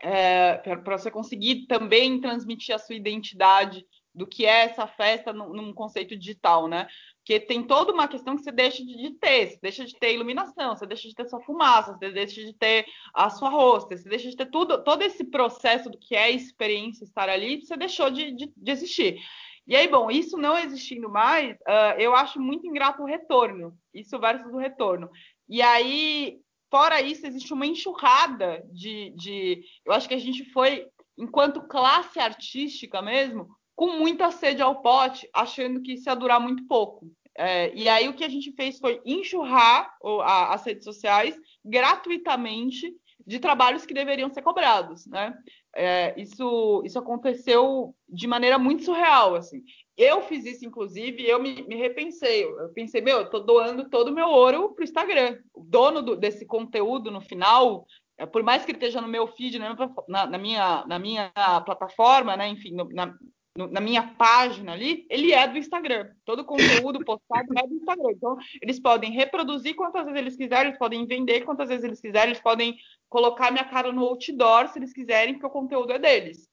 [0.00, 5.52] é, para você conseguir também transmitir a sua identidade do que é essa festa num,
[5.52, 6.86] num conceito digital, né?
[7.22, 10.74] Porque tem toda uma questão que você deixa de, ter, você deixa de ter iluminação,
[10.74, 14.28] você deixa de ter sua fumaça, você deixa de ter a sua rosta, você deixa
[14.28, 18.32] de ter tudo, todo esse processo do que é experiência estar ali, você deixou de,
[18.32, 19.20] de, de existir.
[19.64, 24.18] E aí, bom, isso não existindo mais, uh, eu acho muito ingrato o retorno, isso
[24.18, 25.08] versus o retorno.
[25.48, 29.62] E aí, fora isso, existe uma enxurrada de, de.
[29.86, 35.28] Eu acho que a gente foi, enquanto classe artística mesmo, com muita sede ao pote,
[35.32, 37.10] achando que isso ia durar muito pouco.
[37.36, 42.94] É, e aí o que a gente fez foi enxurrar a, as redes sociais gratuitamente
[43.26, 45.34] de trabalhos que deveriam ser cobrados, né?
[45.74, 49.62] É, isso, isso aconteceu de maneira muito surreal, assim.
[49.96, 52.44] Eu fiz isso, inclusive, eu me, me repensei.
[52.44, 55.38] Eu pensei, meu, eu tô doando todo o meu ouro pro Instagram.
[55.54, 57.86] O dono do, desse conteúdo no final,
[58.18, 61.30] é, por mais que ele esteja no meu feed, na, na, minha, na minha
[61.64, 62.48] plataforma, né?
[62.48, 63.14] Enfim, no, na,
[63.56, 66.10] na minha página ali, ele é do Instagram.
[66.24, 68.10] Todo o conteúdo postado é do Instagram.
[68.12, 72.30] Então, eles podem reproduzir quantas vezes eles quiserem, eles podem vender quantas vezes eles quiserem,
[72.30, 72.76] eles podem
[73.10, 76.48] colocar minha cara no outdoor se eles quiserem, porque o conteúdo é deles.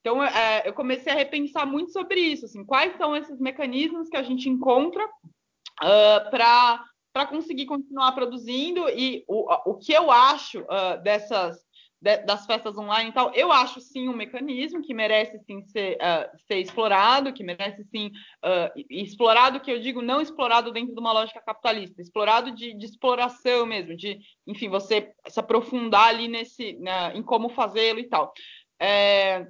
[0.00, 4.16] Então, é, eu comecei a repensar muito sobre isso, assim, quais são esses mecanismos que
[4.16, 11.02] a gente encontra uh, para conseguir continuar produzindo e o, o que eu acho uh,
[11.02, 11.63] dessas
[12.04, 16.38] das festas online e tal, eu acho sim um mecanismo que merece sim ser, uh,
[16.46, 18.08] ser explorado, que merece sim
[18.44, 22.84] uh, explorado, que eu digo não explorado dentro de uma lógica capitalista, explorado de, de
[22.84, 26.78] exploração mesmo, de, enfim, você se aprofundar ali nesse,
[27.14, 28.34] em como fazê-lo e tal.
[28.78, 29.46] É,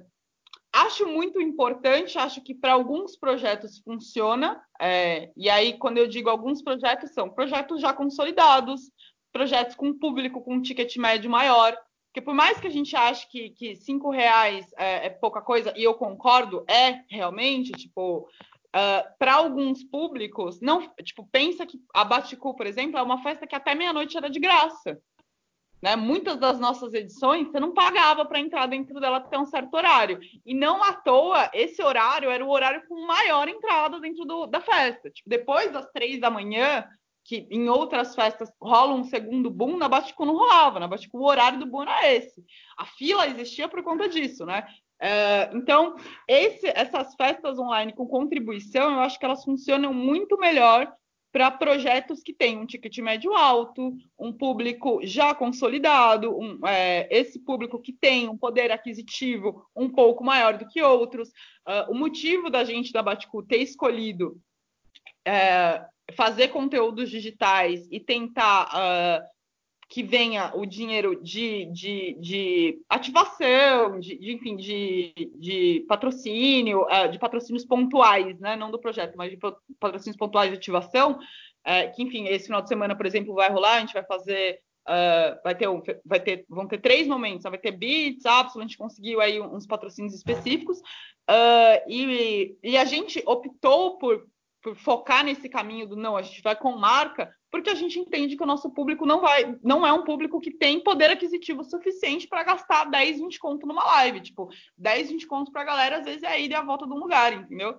[0.71, 6.29] acho muito importante, acho que para alguns projetos funciona, é, e aí quando eu digo
[6.29, 8.81] alguns projetos, são projetos já consolidados,
[9.33, 11.77] projetos com público com ticket médio maior,
[12.15, 15.73] porque por mais que a gente ache que, que cinco reais é, é pouca coisa,
[15.75, 22.05] e eu concordo, é realmente, tipo, uh, para alguns públicos, não, tipo, pensa que a
[22.05, 24.97] Baticu, por exemplo, é uma festa que até meia-noite era de graça.
[25.81, 25.97] Né?
[25.97, 30.17] Muitas das nossas edições você não pagava para entrar dentro dela até um certo horário.
[30.45, 34.61] E não à toa, esse horário era o horário com maior entrada dentro do, da
[34.61, 35.09] festa.
[35.09, 36.87] Tipo, depois das três da manhã,
[37.25, 41.25] que em outras festas rola um segundo boom, na Baticu não rolava, na Baticu o
[41.25, 42.45] horário do boom era esse.
[42.77, 44.65] A fila existia por conta disso, né?
[45.01, 45.95] É, então,
[46.27, 50.93] esse, essas festas online com contribuição, eu acho que elas funcionam muito melhor
[51.31, 57.39] para projetos que têm um ticket médio alto, um público já consolidado, um, é, esse
[57.39, 61.27] público que tem um poder aquisitivo um pouco maior do que outros.
[61.67, 64.39] Uh, o motivo da gente da Baticu ter escolhido
[65.27, 69.35] é, fazer conteúdos digitais e tentar uh,
[69.87, 77.09] que venha o dinheiro de, de, de ativação, de, de, enfim, de, de patrocínio, uh,
[77.09, 78.55] de patrocínios pontuais, né?
[78.55, 79.37] não do projeto, mas de
[79.79, 83.75] patrocínios pontuais de ativação, uh, que, enfim, esse final de semana, por exemplo, vai rolar,
[83.75, 87.57] a gente vai fazer Uh, vai ter, um, vai ter, vão ter três momentos, vai
[87.57, 93.19] ter bits, apps, a gente conseguiu aí uns patrocínios específicos, uh, e, e, a gente
[93.25, 94.27] optou por
[94.73, 98.43] focar nesse caminho do não, a gente vai com marca, porque a gente entende que
[98.43, 102.43] o nosso público não vai, não é um público que tem poder aquisitivo suficiente para
[102.43, 104.21] gastar 10, 20 conto numa live.
[104.21, 106.87] Tipo, 10, 20 conto para a galera, às vezes é a ida e a volta
[106.87, 107.71] de um lugar, entendeu?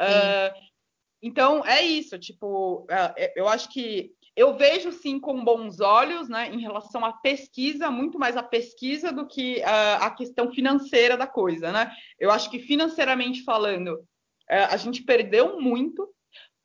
[0.00, 0.76] Uh,
[1.22, 6.50] então, é isso, tipo, uh, eu acho que eu vejo sim com bons olhos, né,
[6.52, 11.26] em relação à pesquisa, muito mais a pesquisa do que uh, a questão financeira da
[11.26, 11.90] coisa, né?
[12.18, 16.06] Eu acho que financeiramente falando, uh, a gente perdeu muito,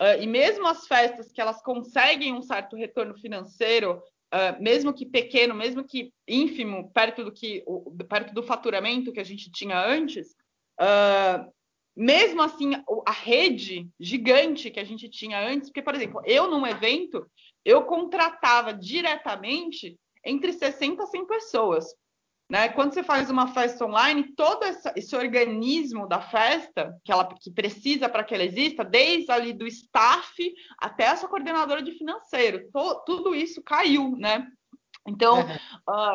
[0.01, 4.01] uh, e mesmo as festas que elas conseguem um certo retorno financeiro,
[4.61, 7.65] mesmo que pequeno, mesmo que ínfimo, perto do que
[8.07, 10.33] perto do faturamento que a gente tinha antes,
[11.95, 12.71] mesmo assim,
[13.05, 17.29] a rede gigante que a gente tinha antes, porque, por exemplo, eu num evento,
[17.65, 21.85] eu contratava diretamente entre 60 a 100 pessoas.
[22.51, 22.67] Né?
[22.67, 27.49] Quando você faz uma festa online, todo essa, esse organismo da festa, que ela que
[27.49, 32.69] precisa para que ela exista, desde ali do staff até a sua coordenadora de financeiro,
[32.73, 34.45] to, tudo isso caiu, né?
[35.07, 35.55] Então, uhum.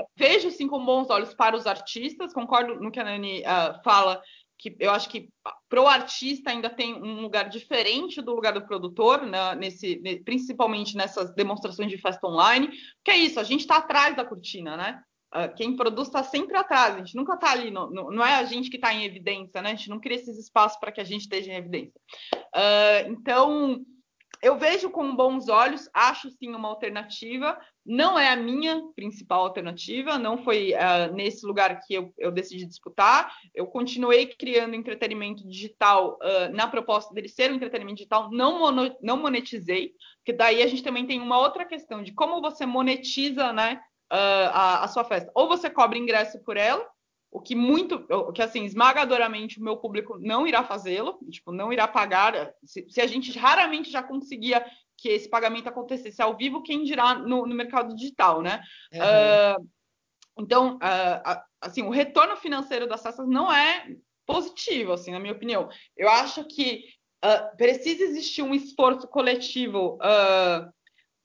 [0.01, 3.82] uh, vejo sim com bons olhos para os artistas, concordo no que a Nani uh,
[3.82, 4.20] fala
[4.59, 5.30] que eu acho que
[5.70, 10.97] para o artista ainda tem um lugar diferente do lugar do produtor, né, nesse, principalmente
[10.97, 12.68] nessas demonstrações de festa online,
[13.03, 15.03] que é isso, a gente está atrás da cortina, né?
[15.37, 18.37] Ah, quem produz está sempre atrás, a gente nunca está ali, no, no, não é
[18.37, 19.72] a gente que está em evidência, né?
[19.72, 22.01] A gente não cria esses espaços para que a gente esteja em evidência.
[22.34, 23.84] Uh, então,
[24.41, 27.59] eu vejo com bons olhos, acho sim uma alternativa.
[27.84, 32.64] Não é a minha principal alternativa, não foi uh, nesse lugar que eu, eu, decidi
[32.64, 33.30] disputar.
[33.55, 38.97] Eu continuei criando entretenimento digital uh, na proposta dele ser um entretenimento digital, não, mono,
[39.03, 43.53] não monetizei, porque daí a gente também tem uma outra questão de como você monetiza
[43.53, 43.82] né,
[44.12, 45.30] uh, a, a sua festa.
[45.34, 46.86] Ou você cobra ingresso por ela,
[47.30, 51.72] o que muito, o que assim, esmagadoramente o meu público não irá fazê-lo, tipo, não
[51.72, 52.52] irá pagar.
[52.64, 54.64] Se, se, a gente raramente já conseguia
[54.96, 58.62] que esse pagamento acontecesse ao vivo, quem dirá no, no mercado digital, né?
[58.92, 59.00] Uhum.
[59.00, 59.68] Uh,
[60.38, 63.86] então, uh, assim, o retorno financeiro das festas não é
[64.24, 65.68] positivo, assim, na minha opinião.
[65.96, 66.84] Eu acho que
[67.24, 69.98] uh, precisa existir um esforço coletivo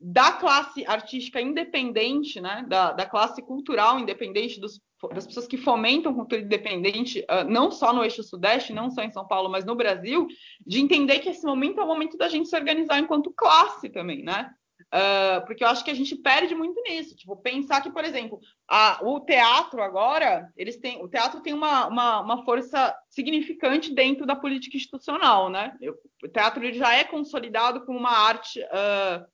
[0.04, 4.82] da classe artística independente, né, da, da classe cultural independente dos
[5.14, 9.12] das pessoas que fomentam cultura independente, uh, não só no eixo sudeste, não só em
[9.12, 10.28] São Paulo, mas no Brasil,
[10.66, 14.24] de entender que esse momento é o momento da gente se organizar enquanto classe também,
[14.24, 14.52] né?
[14.94, 17.16] Uh, porque eu acho que a gente perde muito nisso.
[17.16, 21.88] Tipo, pensar que, por exemplo, a, o teatro agora, eles têm, o teatro tem uma,
[21.88, 25.74] uma, uma força significante dentro da política institucional, né?
[26.24, 29.26] O teatro já é consolidado como uma arte uh,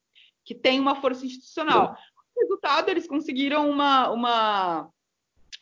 [0.48, 1.94] que tem uma força institucional.
[2.34, 4.90] O resultado, eles conseguiram uma, uma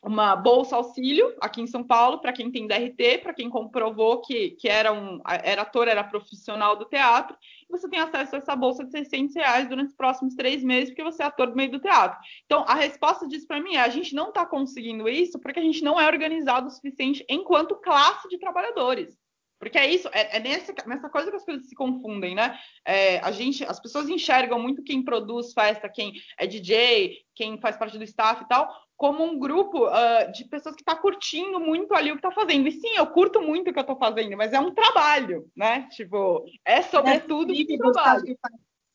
[0.01, 4.51] uma bolsa auxílio aqui em São Paulo para quem tem DRT, para quem comprovou que,
[4.51, 7.37] que era um era ator, era profissional do teatro,
[7.69, 10.91] e você tem acesso a essa bolsa de 600 reais durante os próximos três meses,
[10.91, 12.17] porque você é ator do meio do teatro.
[12.45, 15.63] Então, a resposta disso para mim é: a gente não está conseguindo isso porque a
[15.63, 19.26] gente não é organizado o suficiente enquanto classe de trabalhadores.
[19.59, 22.59] Porque é isso, é, é nessa, nessa coisa que as coisas se confundem, né?
[22.85, 27.77] É, a gente, as pessoas enxergam muito quem produz festa, quem é DJ, quem faz
[27.77, 31.95] parte do staff e tal, como um grupo uh, de pessoas que está curtindo muito
[31.95, 32.69] ali o que está fazendo.
[32.69, 35.89] E sim, eu curto muito o que eu estou fazendo, mas é um trabalho, né?
[35.91, 38.39] Tipo, é sobretudo é um trabalho.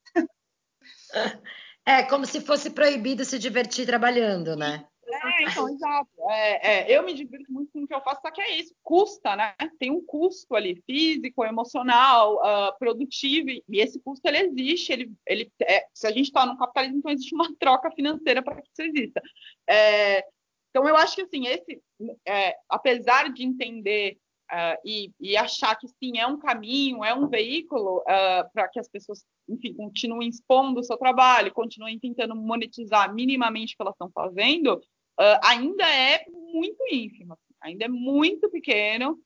[1.84, 4.86] É como se fosse proibido se divertir trabalhando, né?
[5.12, 6.10] É, então, exato.
[6.30, 8.74] É, é, eu me divirto muito com o que eu faço, só que é isso,
[8.84, 9.54] custa, né?
[9.80, 14.94] Tem um custo ali, físico, emocional, uh, produtivo, e esse custo ele existe.
[14.94, 18.62] Ele, ele, é, se a gente está no capitalismo, então existe uma troca financeira para
[18.62, 19.22] que isso exista.
[19.68, 20.26] É,
[20.70, 21.82] então, eu acho que assim, esse,
[22.26, 24.18] é, apesar de entender
[24.52, 28.82] Uh, e, e, achar que sim, é um caminho, é um veículo uh, para que
[28.82, 33.94] as pessoas, enfim, continuem expondo o seu trabalho, continuem tentando monetizar minimamente o que elas
[33.94, 34.82] estão fazendo,
[35.20, 39.20] uh, ainda é muito ínfimo, assim, ainda é muito pequeno,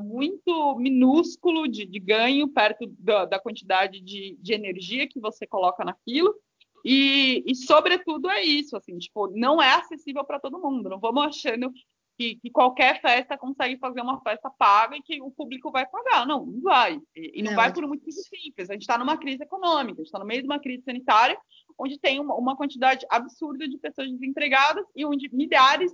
[0.00, 5.84] muito minúsculo de, de ganho perto da, da quantidade de, de, energia que você coloca
[5.84, 6.34] naquilo.
[6.84, 10.88] E, e, sobretudo, é isso, assim, tipo, não é acessível para todo mundo.
[10.88, 11.72] Não vamos achando
[12.16, 16.26] que, que, qualquer festa consegue fazer uma festa paga e que o público vai pagar.
[16.26, 17.00] Não, não vai.
[17.14, 18.70] E, e não, não, vai por um motivo simples.
[18.70, 21.38] A gente está numa crise econômica, a gente está no meio de uma crise sanitária,
[21.78, 25.92] onde tem uma, uma, quantidade absurda de pessoas desempregadas e onde milhares,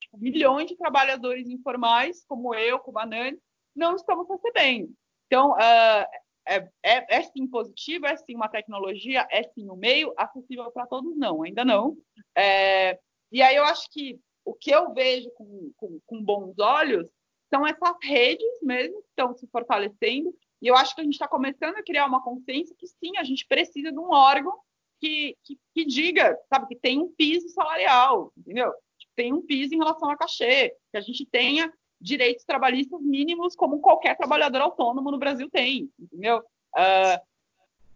[0.00, 3.38] tipo, milhões de trabalhadores informais, como eu, como a Nani,
[3.74, 4.92] não estamos recebendo.
[5.26, 6.06] Então, uh,
[6.48, 10.86] é, é, é, sim positivo, é sim uma tecnologia, é sim um meio, acessível para
[10.86, 11.96] todos, não, ainda não.
[12.34, 12.98] É,
[13.30, 14.18] e aí eu acho que
[14.48, 17.06] o que eu vejo com, com, com bons olhos
[17.50, 21.28] são essas redes mesmo que estão se fortalecendo, E eu acho que a gente está
[21.28, 24.58] começando a criar uma consciência que sim, a gente precisa de um órgão
[24.98, 28.72] que, que, que diga, sabe, que tem um piso salarial, entendeu?
[28.98, 31.70] Que tem um piso em relação a cachê, que a gente tenha
[32.00, 36.38] direitos trabalhistas mínimos como qualquer trabalhador autônomo no Brasil tem, entendeu?
[36.74, 37.20] Uh,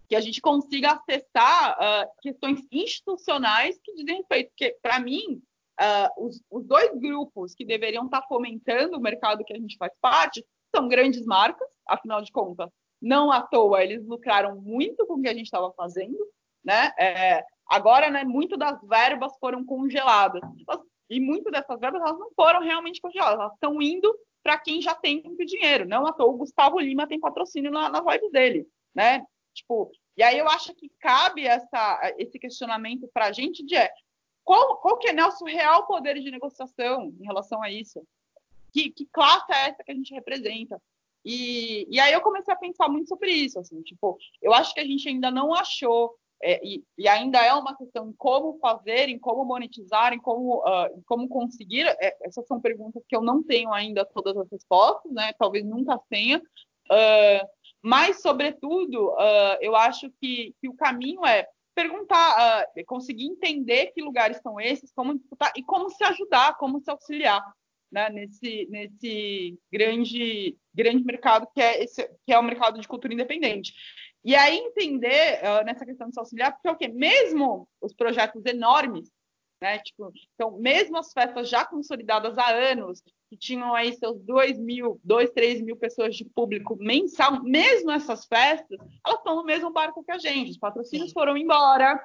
[0.07, 5.43] que a gente consiga acessar uh, questões institucionais que dizem respeito, porque para mim
[5.83, 9.77] uh, os, os, dois grupos que deveriam estar tá fomentando o mercado que a gente
[9.77, 12.71] faz parte são grandes marcas, afinal de contas,
[13.01, 16.17] não à toa eles lucraram muito com o que a gente estava fazendo,
[16.65, 16.93] né?
[16.99, 20.41] É, agora, né, muito das verbas foram congeladas
[21.11, 24.95] e muito dessas verbas elas não foram realmente congeladas, elas estão indo para quem já
[24.95, 25.87] tem muito dinheiro.
[25.87, 29.25] Não à toa o Gustavo Lima tem patrocínio na, nas lives dele, né?
[29.55, 33.91] Tipo, e aí eu acho que cabe essa, esse questionamento para a gente de é,
[34.45, 38.03] qual, qual que é nosso real poder de negociação em relação a isso?
[38.73, 40.81] Que, que classe é essa que a gente representa?
[41.25, 44.81] E, e aí eu comecei a pensar muito sobre isso, assim, tipo, eu acho que
[44.81, 49.09] a gente ainda não achou é, e, e, ainda é uma questão em como fazer,
[49.09, 51.87] em como monetizar, em como, uh, em como conseguir.
[52.01, 55.33] É, essas são perguntas que eu não tenho ainda todas as respostas, né?
[55.39, 56.39] Talvez nunca tenha.
[56.39, 57.47] Uh,
[57.81, 64.39] mas, sobretudo, uh, eu acho que, que, o caminho é perguntar, conseguir entender que lugares
[64.39, 67.43] são esses, como disputar e como se ajudar, como se auxiliar.
[67.91, 73.13] Né, nesse, nesse grande, grande mercado que é, esse, que é o mercado de cultura
[73.13, 73.75] independente.
[74.25, 76.89] E aí entender uh, nessa questão de auxiliar, porque é o quê?
[76.89, 79.11] Mesmo os projetos enormes,
[79.63, 79.79] né?
[79.79, 83.01] Tipo, então, mesmo as festas já consolidadas há anos,
[83.31, 88.27] que tinham aí seus 2 mil, 2, 3 mil pessoas de público mensal, mesmo essas
[88.27, 90.51] festas, elas estão no mesmo barco que a gente.
[90.51, 92.05] Os patrocínios foram embora,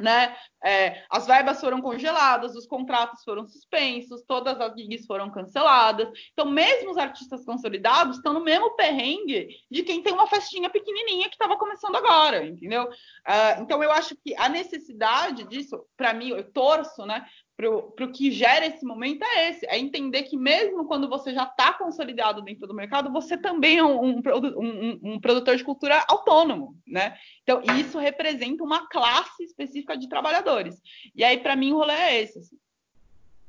[0.00, 0.36] né?
[0.64, 6.08] É, as verbas foram congeladas, os contratos foram suspensos, todas as gigs foram canceladas.
[6.32, 11.28] Então, mesmo os artistas consolidados estão no mesmo perrengue de quem tem uma festinha pequenininha
[11.28, 12.84] que estava começando agora, entendeu?
[12.84, 17.26] Uh, então, eu acho que a necessidade disso, para mim, eu torço, né,
[17.56, 21.44] para o que gera esse momento é esse, é entender que mesmo quando você já
[21.44, 26.76] está consolidado dentro do mercado, você também é um, um, um, produtor de cultura autônomo,
[26.86, 27.16] né?
[27.42, 30.80] Então, isso representa uma classe específica de trabalhadores.
[31.14, 32.40] E aí, para mim, o rolê é esse.
[32.40, 32.56] Assim.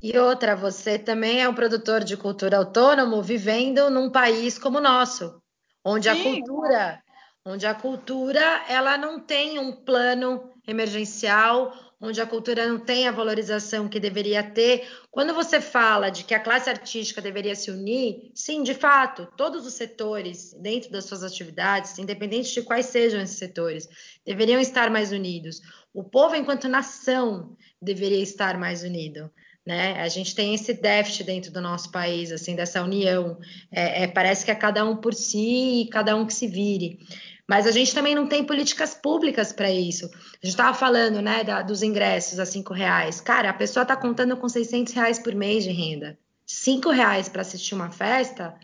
[0.01, 4.81] E outra, você também é um produtor de cultura autônomo vivendo num país como o
[4.81, 5.41] nosso,
[5.83, 6.19] onde Sim.
[6.19, 7.03] a cultura,
[7.43, 13.11] onde a cultura, ela não tem um plano emergencial onde a cultura não tem a
[13.11, 14.87] valorização que deveria ter.
[15.09, 19.65] Quando você fala de que a classe artística deveria se unir, sim, de fato, todos
[19.65, 23.87] os setores, dentro das suas atividades, independente de quais sejam esses setores,
[24.25, 25.61] deveriam estar mais unidos.
[25.93, 29.31] O povo, enquanto nação, deveria estar mais unido.
[29.65, 29.99] Né?
[29.99, 33.39] A gente tem esse déficit dentro do nosso país, assim, dessa união.
[33.71, 36.99] É, é, parece que é cada um por si e cada um que se vire.
[37.47, 40.05] Mas a gente também não tem políticas públicas para isso.
[40.05, 43.21] A gente estava falando, né, da, dos ingressos a cinco reais.
[43.21, 46.17] Cara, a pessoa está contando com 600 reais por mês de renda.
[46.45, 48.57] Cinco reais para assistir uma festa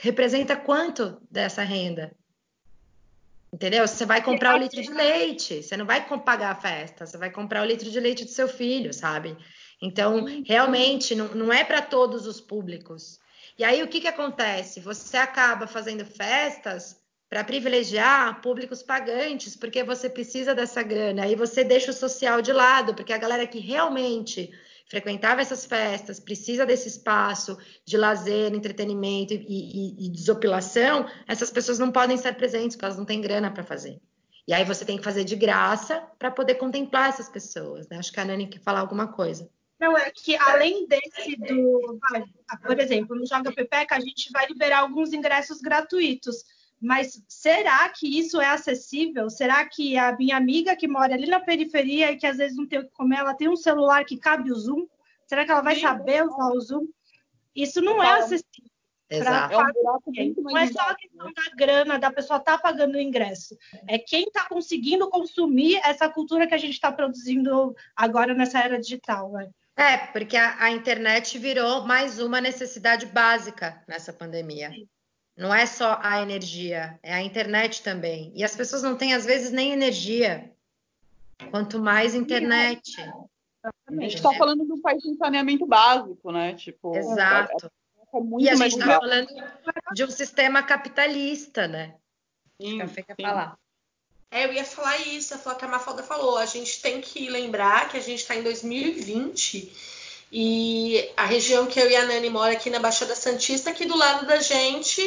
[0.00, 2.12] representa quanto dessa renda?
[3.52, 3.86] Entendeu?
[3.86, 7.30] Você vai comprar o litro de leite, você não vai pagar a festa, você vai
[7.30, 9.36] comprar o litro de leite do seu filho, sabe?
[9.80, 13.18] Então, realmente, não, não é para todos os públicos.
[13.58, 14.80] E aí, o que, que acontece?
[14.80, 16.96] Você acaba fazendo festas
[17.28, 21.24] para privilegiar públicos pagantes, porque você precisa dessa grana.
[21.24, 24.50] Aí você deixa o social de lado, porque a galera que realmente
[24.88, 31.78] frequentava essas festas precisa desse espaço de lazer, entretenimento e, e, e desopilação, essas pessoas
[31.78, 34.00] não podem estar presentes, porque elas não têm grana para fazer.
[34.46, 37.86] E aí você tem que fazer de graça para poder contemplar essas pessoas.
[37.88, 37.98] Né?
[37.98, 39.50] Acho que a Nani quer falar alguma coisa.
[39.78, 42.00] Não, é que além desse do.
[42.66, 46.42] Por exemplo, no Joga Pepeca, a gente vai liberar alguns ingressos gratuitos
[46.80, 49.28] mas será que isso é acessível?
[49.28, 52.66] Será que a minha amiga que mora ali na periferia e que às vezes não
[52.66, 54.86] tem o que comer, ela tem um celular que cabe o Zoom?
[55.26, 56.86] Será que ela vai saber usar o Zoom?
[57.54, 58.68] Isso não é acessível.
[59.10, 59.56] Exato.
[59.56, 59.70] Pra,
[60.16, 63.00] é um não é só a questão da grana, da pessoa estar tá pagando o
[63.00, 63.56] ingresso.
[63.86, 68.78] É quem está conseguindo consumir essa cultura que a gente está produzindo agora nessa era
[68.78, 69.32] digital.
[69.32, 69.48] Né?
[69.76, 74.70] É, porque a, a, internet virou mais uma necessidade básica nessa pandemia.
[74.70, 74.86] Sim.
[75.38, 78.32] Não é só a energia, é a internet também.
[78.34, 80.52] E as pessoas não têm, às vezes, nem energia.
[81.52, 83.00] Quanto mais internet.
[83.62, 86.54] A gente está falando de um país de saneamento básico, né?
[86.54, 87.70] Tipo, Exato.
[88.12, 89.28] É, é e a gente está falando
[89.92, 91.94] de um sistema capitalista, né?
[92.60, 93.56] Sim, Café quer falar.
[94.32, 96.36] É, eu ia falar isso, a que a Mafalda falou.
[96.36, 99.72] A gente tem que lembrar que a gente está em 2020
[100.30, 103.96] e a região que eu e a Nani mora aqui na Baixada Santista, aqui do
[103.96, 105.02] lado da gente,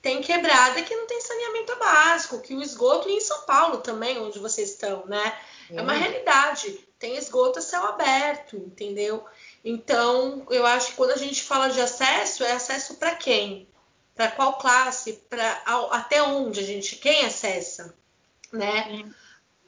[0.00, 4.18] tem quebrada que não tem saneamento básico, que o esgoto e em São Paulo também,
[4.18, 5.36] onde vocês estão, né?
[5.70, 6.86] É uma realidade.
[6.98, 9.24] Tem esgoto a céu aberto, entendeu?
[9.64, 13.68] Então, eu acho que quando a gente fala de acesso, é acesso para quem?
[14.14, 15.14] Para qual classe?
[15.28, 17.94] Para até onde a gente quem acessa,
[18.52, 19.04] né?
[19.04, 19.21] É,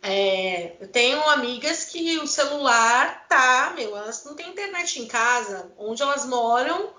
[0.07, 5.73] eu tenho amigas que o celular tá, meu, elas não têm internet em casa.
[5.79, 6.93] Onde elas moram,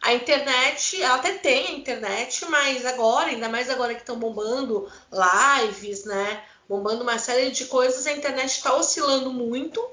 [0.00, 4.88] a internet, ela até tem a internet, mas agora, ainda mais agora que estão bombando
[5.10, 6.44] lives, né?
[6.68, 9.84] Bombando uma série de coisas, a internet está oscilando muito.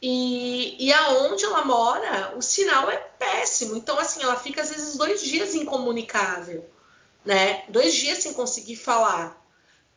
[0.00, 3.76] E, e aonde ela mora, o sinal é péssimo.
[3.76, 6.64] Então, assim, ela fica às vezes dois dias incomunicável,
[7.24, 7.64] né?
[7.68, 9.44] Dois dias sem conseguir falar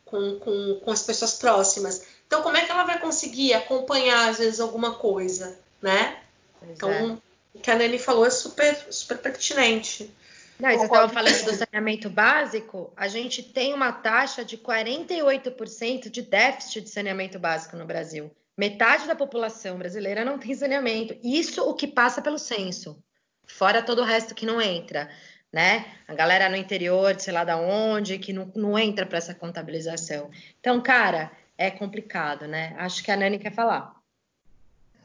[0.10, 2.06] com, com, com as pessoas próximas.
[2.26, 6.20] Então, como é que ela vai conseguir acompanhar, às vezes, alguma coisa, né?
[6.60, 7.18] Pois então, é
[7.54, 10.14] o que a Nani falou é super, super pertinente.
[10.60, 16.22] Não, você estava falando do saneamento básico, a gente tem uma taxa de 48% de
[16.22, 18.30] déficit de saneamento básico no Brasil.
[18.58, 21.16] Metade da população brasileira não tem saneamento.
[21.24, 23.02] Isso o que passa pelo censo,
[23.48, 25.10] fora todo o resto que não entra,
[25.52, 25.86] né?
[26.08, 30.30] A galera no interior, sei lá da onde, que não, não entra para essa contabilização.
[30.60, 32.76] Então, cara, é complicado, né?
[32.78, 33.96] Acho que a Nani quer falar.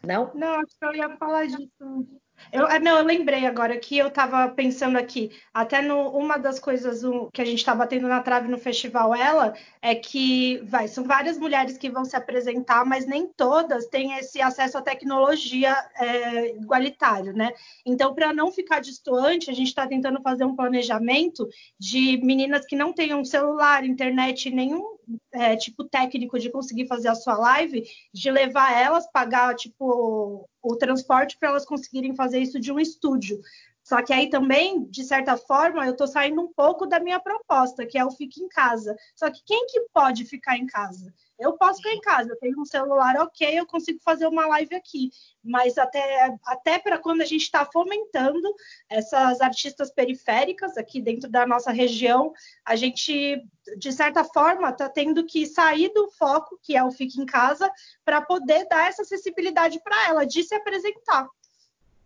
[0.02, 0.32] Não?
[0.34, 2.20] Não, acho que eu ia falar disso.
[2.52, 6.58] Eu, ah, não, eu lembrei agora que eu estava pensando aqui, até no, uma das
[6.58, 11.04] coisas que a gente estava tendo na trave no festival ela é que vai, são
[11.04, 16.56] várias mulheres que vão se apresentar, mas nem todas têm esse acesso à tecnologia é,
[16.56, 17.52] igualitário, né?
[17.84, 22.76] Então, para não ficar distoante, a gente está tentando fazer um planejamento de meninas que
[22.76, 24.96] não tenham celular, internet, nenhum
[25.34, 30.76] é, tipo técnico de conseguir fazer a sua live, de levar elas, pagar tipo o
[30.76, 33.40] transporte para elas conseguirem fazer isso de um estúdio.
[33.82, 37.84] Só que aí também, de certa forma, eu estou saindo um pouco da minha proposta,
[37.84, 38.96] que é o fique em casa.
[39.14, 41.12] Só que quem que pode ficar em casa?
[41.38, 44.74] Eu posso ficar em casa, eu tenho um celular, ok, eu consigo fazer uma live
[44.74, 45.10] aqui.
[45.42, 48.54] Mas até, até para quando a gente está fomentando
[48.88, 52.32] essas artistas periféricas aqui dentro da nossa região,
[52.64, 53.44] a gente,
[53.76, 57.70] de certa forma, está tendo que sair do foco, que é o fique em casa,
[58.04, 61.28] para poder dar essa acessibilidade para ela, de se apresentar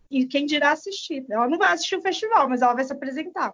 [0.09, 1.25] e quem dirá assistir.
[1.29, 3.53] Ela não vai assistir o festival, mas ela vai se apresentar.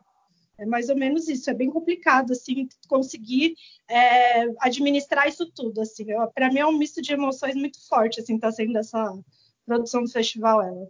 [0.57, 1.49] É mais ou menos isso.
[1.49, 3.55] É bem complicado assim conseguir
[3.89, 5.81] é, administrar isso tudo.
[5.81, 8.19] Assim, para mim é um misto de emoções muito forte.
[8.19, 9.17] Assim, tá sendo essa
[9.65, 10.87] produção do festival ela.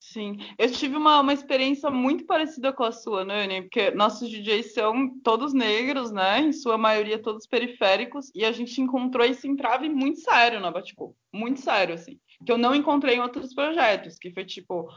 [0.00, 4.72] Sim, eu tive uma, uma experiência muito parecida com a sua, Nani, porque nossos DJs
[4.72, 6.40] são todos negros, né?
[6.40, 11.14] Em sua maioria todos periféricos, e a gente encontrou esse entrave muito sério na Baticu,
[11.30, 14.88] muito sério, assim que eu não encontrei em outros projetos, que foi tipo,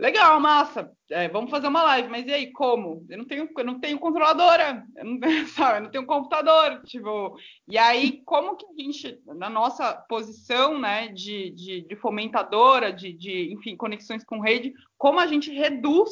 [0.00, 3.04] legal, massa, é, vamos fazer uma live, mas e aí, como?
[3.08, 7.36] Eu não tenho, eu não tenho controladora, eu não, sabe, eu não tenho computador, tipo,
[7.68, 13.12] e aí, como que a gente, na nossa posição, né, de, de, de fomentadora, de,
[13.12, 16.10] de, enfim, conexões com rede, como a gente reduz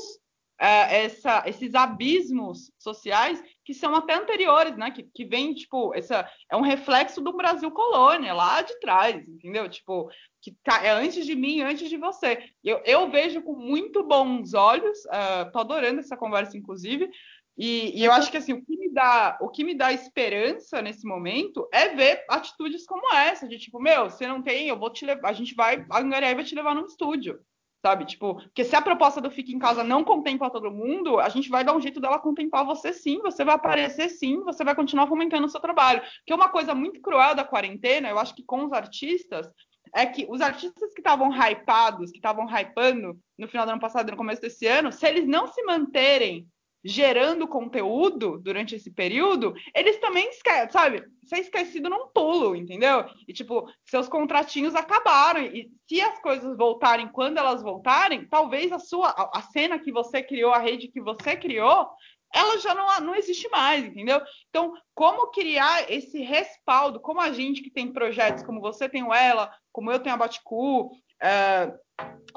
[0.60, 4.90] é, essa, esses abismos sociais que são até anteriores, né?
[4.90, 9.68] Que, que vem, tipo, essa, é um reflexo do Brasil colônia, lá de trás, entendeu?
[9.68, 10.10] Tipo,
[10.42, 12.50] que tá, é antes de mim, antes de você.
[12.64, 17.08] Eu, eu vejo com muito bons olhos, uh, tô adorando essa conversa, inclusive,
[17.56, 20.80] e, e, eu acho que assim, o que me dá, o que me dá esperança
[20.80, 24.90] nesse momento é ver atitudes como essa, de tipo, meu, você não tem, eu vou
[24.90, 27.40] te levar, a gente vai, a Angaré vai te levar num estúdio
[27.80, 28.04] sabe?
[28.04, 31.48] Tipo, porque se a proposta do Fique em Casa não contempla todo mundo, a gente
[31.48, 35.06] vai dar um jeito dela contemplar você sim, você vai aparecer sim, você vai continuar
[35.06, 36.02] fomentando o seu trabalho.
[36.26, 39.48] Que é uma coisa muito cruel da quarentena, eu acho que com os artistas,
[39.94, 44.08] é que os artistas que estavam hypados, que estavam hypando no final do ano passado
[44.08, 46.46] e no começo desse ano, se eles não se manterem
[46.84, 51.04] gerando conteúdo durante esse período, eles também esquecem, sabe?
[51.32, 53.04] É esquecido num pulo, entendeu?
[53.26, 55.40] E tipo, seus contratinhos acabaram.
[55.40, 60.22] E se as coisas voltarem quando elas voltarem, talvez a sua a, cena que você
[60.22, 61.88] criou, a rede que você criou,
[62.32, 64.20] ela já não, não existe mais, entendeu?
[64.48, 67.00] Então, como criar esse respaldo?
[67.00, 70.18] Como a gente que tem projetos, como você tem o Ela, como eu tenho a
[70.18, 71.72] Baticu, é,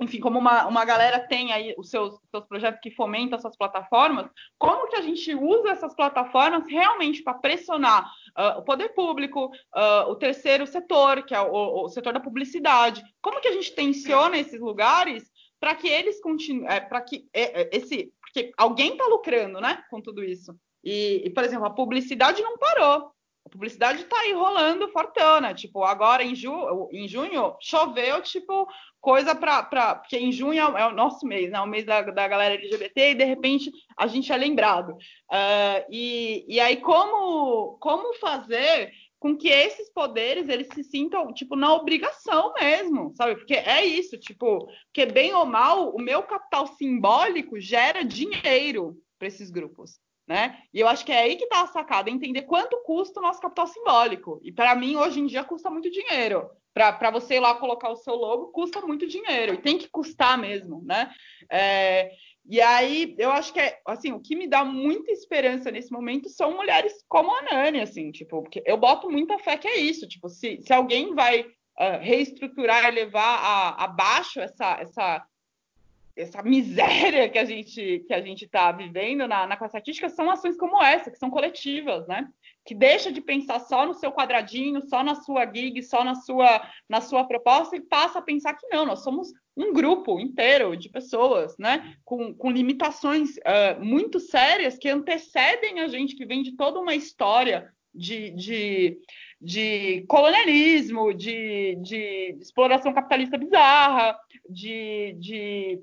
[0.01, 4.29] enfim, como uma, uma galera tem aí os seus, seus projetos que fomentam essas plataformas,
[4.57, 9.45] como que a gente usa essas plataformas realmente para pressionar uh, o poder público,
[9.75, 13.75] uh, o terceiro setor, que é o, o, setor da publicidade, como que a gente
[13.75, 18.93] tensiona esses lugares para que eles continuem, é, para que é, é, esse, porque alguém
[18.93, 20.55] está lucrando, né, com tudo isso.
[20.83, 23.11] E, e, por exemplo, a publicidade não parou.
[23.45, 25.53] A publicidade tá aí rolando fortana.
[25.53, 28.67] Tipo, agora em, ju em junho choveu, tipo,
[28.99, 29.95] coisa para.
[29.95, 31.59] Porque em junho é o nosso mês, né?
[31.59, 34.91] O mês da, da galera LGBT, e de repente a gente é lembrado.
[34.91, 41.55] Uh, e, e aí, como, como fazer com que esses poderes eles se sintam tipo
[41.55, 43.35] na obrigação mesmo, sabe?
[43.35, 49.27] Porque é isso, tipo, que bem ou mal, o meu capital simbólico gera dinheiro para
[49.27, 50.57] esses grupos, né?
[50.73, 53.41] E eu acho que é aí que está a sacada, entender quanto custa o nosso
[53.41, 54.39] capital simbólico.
[54.43, 56.49] E para mim hoje em dia custa muito dinheiro.
[56.73, 60.37] Para você ir lá colocar o seu logo, custa muito dinheiro e tem que custar
[60.37, 61.11] mesmo, né?
[61.51, 62.11] É,
[62.45, 66.29] e aí, eu acho que é, assim, o que me dá muita esperança nesse momento
[66.29, 70.07] são mulheres como a Nani, assim, tipo, porque eu boto muita fé que é isso,
[70.07, 75.25] tipo, se, se alguém vai uh, reestruturar e levar abaixo essa, essa,
[76.15, 80.29] essa miséria que a gente que a gente está vivendo na, na classe artística, são
[80.29, 82.27] ações como essa, que são coletivas, né?
[82.65, 86.67] Que deixa de pensar só no seu quadradinho, só na sua gig, só na sua,
[86.87, 90.89] na sua proposta e passa a pensar que não, nós somos um grupo inteiro de
[90.89, 96.55] pessoas, né, com, com limitações uh, muito sérias que antecedem a gente, que vem de
[96.55, 98.97] toda uma história de, de,
[99.39, 104.17] de colonialismo, de, de, exploração capitalista bizarra,
[104.49, 105.79] de, de,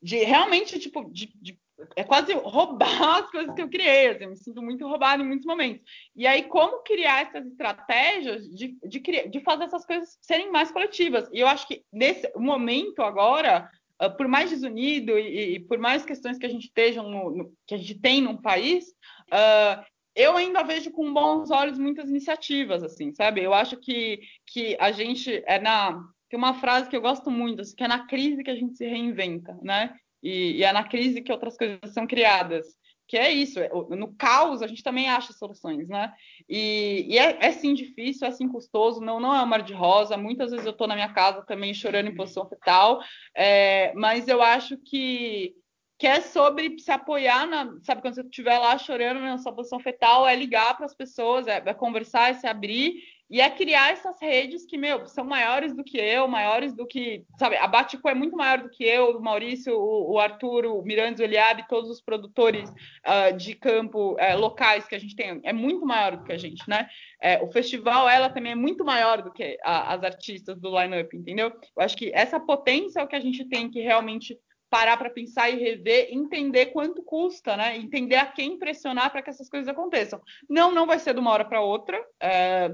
[0.00, 1.58] de realmente tipo de, de
[1.94, 2.88] é quase roubar
[3.22, 5.82] as coisas que eu criei, assim, eu me sinto muito roubada em muitos momentos.
[6.14, 11.28] E aí, como criar essas estratégias de, de, de fazer essas coisas serem mais coletivas?
[11.32, 13.70] E eu acho que nesse momento agora,
[14.02, 17.52] uh, por mais desunido e, e, por mais questões que a gente esteja no, no,
[17.66, 18.88] que a gente tem num país,
[19.32, 19.84] uh,
[20.16, 23.40] eu ainda vejo com bons olhos muitas iniciativas, assim, sabe?
[23.40, 27.62] Eu acho que, que a gente é na tem uma frase que eu gosto muito,
[27.62, 29.94] assim, que é na crise que a gente se reinventa, né?
[30.22, 32.66] E, e, é na crise que outras coisas são criadas.
[33.06, 36.12] Que é isso, é, no caos a gente também acha soluções, né?
[36.46, 39.72] E, e é, é, sim difícil, é sim custoso, não, não é um mar de
[39.72, 40.16] rosa.
[40.18, 43.00] Muitas vezes eu estou na minha casa também chorando em posição fetal,
[43.34, 45.54] é, mas eu acho que,
[45.98, 49.80] que é sobre se apoiar, na, sabe, quando você estiver lá chorando na sua posição
[49.80, 53.92] fetal, é ligar para as pessoas, é, é conversar, é se abrir e é criar
[53.92, 58.08] essas redes que, meu, são maiores do que eu, maiores do que, sabe, a Batico
[58.08, 61.68] é muito maior do que eu, o Maurício, o, o Arthur, o Mirandes, o Eliabe,
[61.68, 66.16] todos os produtores uh, de campo uh, locais que a gente tem, é muito maior
[66.16, 66.88] do que a gente, né?
[67.20, 71.14] É, o festival, ela também é muito maior do que a, as artistas do line-up,
[71.16, 71.48] entendeu?
[71.48, 74.38] Eu acho que essa potência é o que a gente tem que realmente
[74.70, 77.76] parar para pensar e rever, entender quanto custa, né?
[77.76, 80.20] Entender a quem pressionar para que essas coisas aconteçam.
[80.48, 82.02] Não, não vai ser de uma hora para outra.
[82.20, 82.70] É,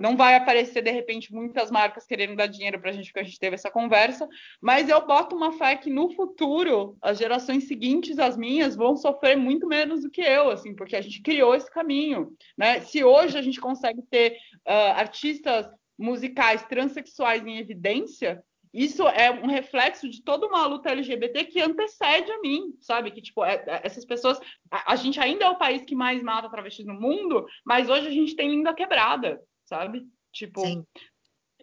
[0.00, 3.24] não vai aparecer de repente muitas marcas querendo dar dinheiro para a gente, porque a
[3.24, 4.28] gente teve essa conversa,
[4.60, 9.36] mas eu boto uma fé que no futuro as gerações seguintes, as minhas, vão sofrer
[9.36, 12.80] muito menos do que eu, assim, porque a gente criou esse caminho, né?
[12.80, 18.42] Se hoje a gente consegue ter uh, artistas musicais transexuais em evidência,
[18.72, 23.10] isso é um reflexo de toda uma luta LGBT que antecede a mim, sabe?
[23.10, 24.40] Que, tipo, é, é, essas pessoas.
[24.70, 28.06] A, a, gente ainda é o país que mais mata travestis no mundo, mas hoje
[28.06, 30.06] a gente tem linda quebrada, sabe?
[30.32, 30.86] Tipo, Sim.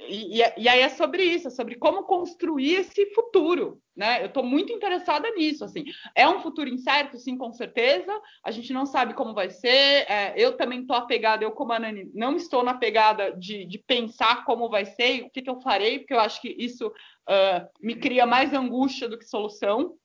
[0.08, 4.22] E, e, aí é sobre isso, é sobre como construir esse futuro, né?
[4.22, 5.84] Eu estou muito interessada nisso, assim.
[6.16, 8.18] É um futuro incerto, sim, com certeza.
[8.44, 10.10] A gente não sabe como vai ser.
[10.10, 13.78] É, eu também estou apegada, eu como a Nani, não estou na pegada de, de
[13.78, 16.88] pensar como vai ser e o que, que, eu farei, porque eu acho que isso
[16.88, 19.96] uh, me cria mais angústia do que solução.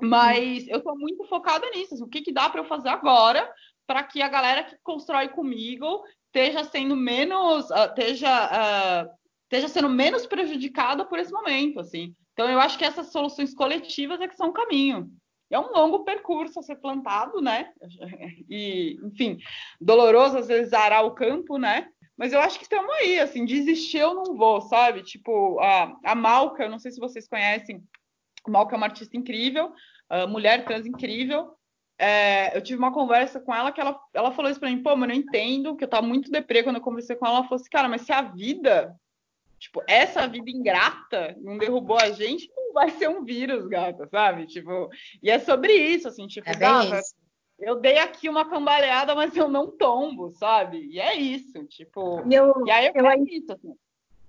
[0.00, 3.52] Mas eu estou muito focada nisso, assim, o que, que dá para eu fazer agora
[3.86, 9.08] para que a galera que constrói comigo esteja sendo menos, esteja,
[9.48, 12.14] esteja sendo menos prejudicada por esse momento, assim.
[12.32, 15.10] Então eu acho que essas soluções coletivas é que são o caminho.
[15.50, 17.72] É um longo percurso a ser plantado, né?
[18.50, 19.38] E, enfim,
[19.80, 21.88] doloroso às vezes arar o campo, né?
[22.16, 25.02] Mas eu acho que estamos aí, assim, desistir eu não vou, sabe?
[25.02, 27.82] Tipo, a, a Malca, eu não sei se vocês conhecem,
[28.46, 29.72] Malca é uma artista incrível,
[30.28, 31.54] mulher trans incrível,
[31.98, 34.94] é, eu tive uma conversa com ela que ela, ela falou isso pra mim, pô,
[34.96, 37.44] mas eu não entendo, que eu tava muito deprê quando eu conversei com ela, ela
[37.44, 38.94] falou assim, cara, mas se a vida,
[39.58, 44.46] tipo, essa vida ingrata não derrubou a gente, não vai ser um vírus, gata, sabe?
[44.46, 44.88] Tipo,
[45.22, 47.14] e é sobre isso, assim, tipo, é gata, isso.
[47.58, 50.86] eu dei aqui uma cambaleada, mas eu não tombo, sabe?
[50.90, 53.74] E é isso, tipo, eu, e aí eu, eu isso, assim.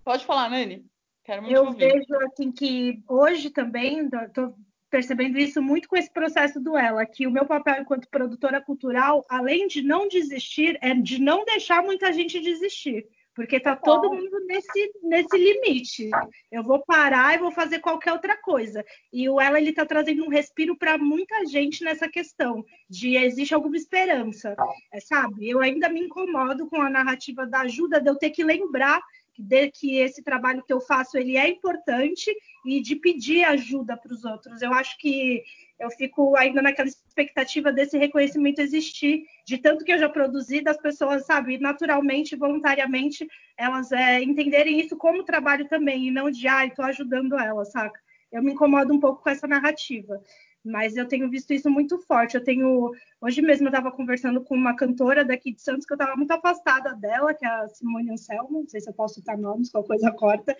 [0.04, 0.86] Pode falar, Nani.
[1.24, 1.94] Quero muito eu ouvir.
[1.94, 4.54] vejo assim que hoje também tô
[4.90, 9.24] percebendo isso muito com esse processo do ela, que o meu papel enquanto produtora cultural,
[9.30, 13.08] além de não desistir, é de não deixar muita gente desistir.
[13.40, 16.10] Porque tá todo mundo nesse, nesse limite.
[16.52, 18.84] Eu vou parar e vou fazer qualquer outra coisa.
[19.14, 23.54] E o ela ele tá trazendo um respiro para muita gente nessa questão de existe
[23.54, 24.58] alguma esperança,
[24.92, 25.50] é, sabe?
[25.50, 29.02] Eu ainda me incomodo com a narrativa da ajuda de eu ter que lembrar
[29.40, 32.30] de que esse trabalho que eu faço ele é importante
[32.66, 34.62] e de pedir ajuda para os outros.
[34.62, 35.42] Eu acho que
[35.80, 40.78] eu fico ainda naquela expectativa desse reconhecimento existir, de tanto que eu já produzi, das
[40.78, 43.26] pessoas, sabe, naturalmente, voluntariamente,
[43.56, 47.72] elas é, entenderem isso como trabalho também, e não de, ai, ah, estou ajudando elas,
[47.72, 47.98] saca?
[48.30, 50.22] Eu me incomodo um pouco com essa narrativa,
[50.64, 52.36] mas eu tenho visto isso muito forte.
[52.36, 52.92] Eu tenho,
[53.22, 56.32] hoje mesmo eu estava conversando com uma cantora daqui de Santos, que eu estava muito
[56.32, 59.84] afastada dela, que é a Simone Anselmo, não sei se eu posso citar nomes, qual
[59.84, 60.56] coisa corta,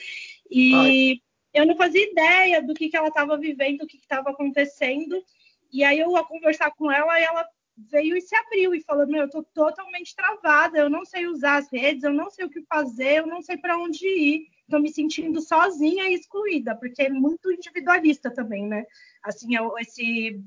[0.50, 0.74] e...
[0.76, 5.22] Ai eu não fazia ideia do que, que ela estava vivendo, do que estava acontecendo.
[5.72, 7.46] E aí eu a conversar com ela, e ela
[7.78, 11.58] veio e se abriu e falou: Meu, eu estou totalmente travada, eu não sei usar
[11.58, 14.48] as redes, eu não sei o que fazer, eu não sei para onde ir.
[14.70, 18.86] Estou me sentindo sozinha e excluída, porque é muito individualista também, né?
[19.24, 20.40] Assim, é esse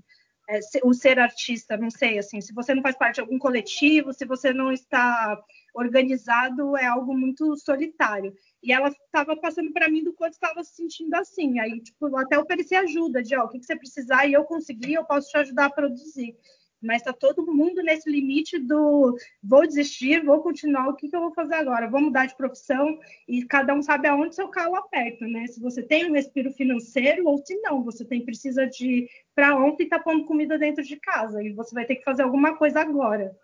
[0.49, 4.13] é, o ser artista, não sei, assim, se você não faz parte de algum coletivo,
[4.13, 5.37] se você não está
[5.75, 8.33] organizado, é algo muito solitário.
[8.63, 11.59] E ela estava passando para mim do quanto estava se sentindo assim.
[11.59, 14.95] Aí, tipo, até ofereci ajuda, de, ó, o que, que você precisar e eu conseguir,
[14.95, 16.37] eu posso te ajudar a produzir.
[16.83, 21.21] Mas está todo mundo nesse limite do vou desistir, vou continuar, o que, que eu
[21.21, 21.89] vou fazer agora?
[21.89, 25.47] Vou mudar de profissão e cada um sabe aonde seu calo aperta, né?
[25.47, 29.89] Se você tem um respiro financeiro ou se não, você tem precisa de para ontem
[29.89, 33.37] tá pondo comida dentro de casa e você vai ter que fazer alguma coisa agora.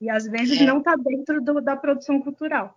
[0.00, 0.64] E às vezes é.
[0.64, 2.76] não está dentro do, da produção cultural.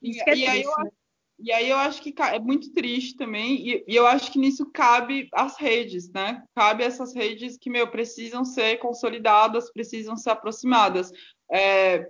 [0.00, 0.90] Isso e, é e triste, aí eu, né?
[1.38, 4.64] E aí eu acho que é muito triste também, e, e, eu acho que nisso
[4.72, 6.42] cabe as redes, né?
[6.54, 11.12] Cabe essas redes que, meu, precisam ser consolidadas, precisam ser aproximadas.
[11.52, 12.08] É,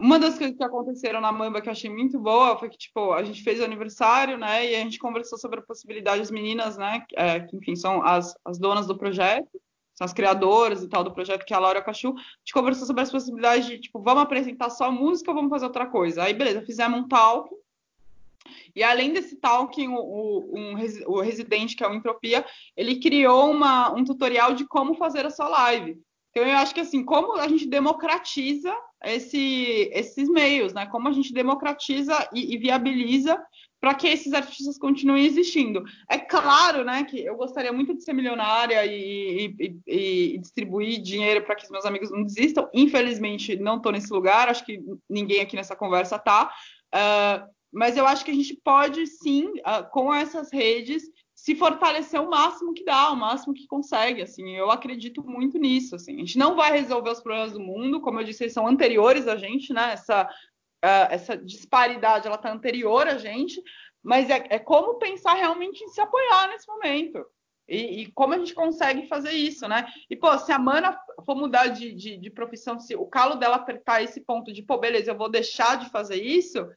[0.00, 3.12] uma das coisas que aconteceram na Mamba que eu achei muito boa foi que, tipo,
[3.12, 4.68] a gente fez o aniversário, né?
[4.68, 7.04] E a gente conversou sobre a possibilidade das meninas, né?
[7.14, 9.60] É, que, enfim, são as, as donas do projeto,
[9.94, 12.08] são as criadoras e tal do projeto, que é a Laura Cachu.
[12.16, 15.66] A gente conversou sobre as possibilidades de, tipo, vamos apresentar só música ou vamos fazer
[15.66, 16.24] outra coisa?
[16.24, 17.48] Aí, beleza, fizemos um talk
[18.74, 20.74] e além desse talking, o, o, um,
[21.06, 22.44] o residente, que é o Entropia,
[22.76, 25.98] ele criou uma, um tutorial de como fazer a sua live.
[26.30, 28.74] Então, eu acho que assim, como a gente democratiza
[29.04, 30.86] esse, esses meios, né?
[30.86, 33.40] Como a gente democratiza e, e viabiliza
[33.80, 35.82] para que esses artistas continuem existindo.
[36.08, 41.42] É claro, né, que eu gostaria muito de ser milionária e, e, e distribuir dinheiro
[41.42, 42.68] para que os meus amigos não desistam.
[42.74, 44.48] Infelizmente, não estou nesse lugar.
[44.48, 46.52] Acho que ninguém aqui nessa conversa está.
[46.94, 51.04] Uh, mas eu acho que a gente pode sim, uh, com essas redes,
[51.40, 55.94] se fortalecer o máximo que dá, o máximo que consegue, assim, eu acredito muito nisso,
[55.96, 58.66] assim, a gente não vai resolver os problemas do mundo, como eu disse, eles são
[58.66, 63.58] anteriores a gente, né, essa, uh, essa disparidade, ela tá anterior a gente,
[64.02, 67.24] mas é, é, como pensar realmente em se apoiar nesse momento,
[67.66, 71.36] e, e, como a gente consegue fazer isso, né, e, pô, se a Mana for
[71.36, 75.12] mudar de, de, de profissão, se o calo dela apertar esse ponto de, pô, beleza,
[75.12, 76.68] eu vou deixar de fazer isso,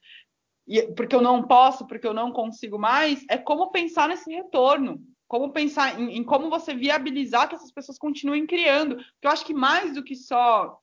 [0.96, 5.52] porque eu não posso, porque eu não consigo mais, é como pensar nesse retorno, como
[5.52, 8.96] pensar em, em, como você viabilizar que essas pessoas continuem criando.
[8.96, 10.80] Porque eu acho que mais do que só.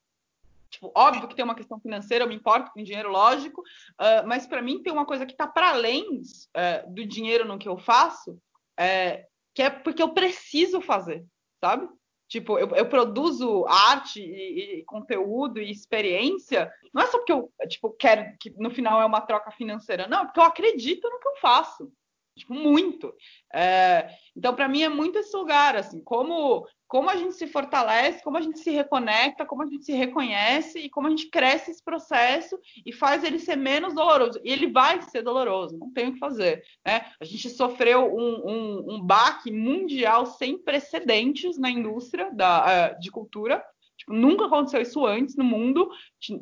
[0.69, 4.47] Tipo, óbvio que tem uma questão financeira, eu me importo com dinheiro, lógico, uh, mas
[4.47, 7.77] para mim tem uma coisa que está para além uh, do dinheiro no que eu
[7.77, 11.25] faço, uh, que é porque eu preciso fazer,
[11.59, 11.89] sabe?
[12.31, 17.51] Tipo, eu, eu produzo arte e, e, conteúdo e experiência, não é só porque eu,
[17.67, 21.19] tipo, quero que no final é uma troca financeira, não, é porque eu acredito no
[21.19, 21.91] que eu faço.
[22.35, 23.13] Tipo, muito.
[23.53, 28.23] É, então, para mim, é muito esse lugar, assim, como, como a gente se fortalece,
[28.23, 31.71] como a gente se reconecta, como a gente se reconhece e como a gente cresce
[31.71, 34.39] esse processo e faz ele ser menos doloroso.
[34.43, 36.63] E ele vai ser doloroso, não tem o que fazer.
[36.85, 37.05] Né?
[37.19, 43.11] A gente sofreu um, um, um baque mundial sem precedentes na indústria da, uh, de
[43.11, 43.63] cultura.
[43.97, 45.91] Tipo, nunca aconteceu isso antes no mundo.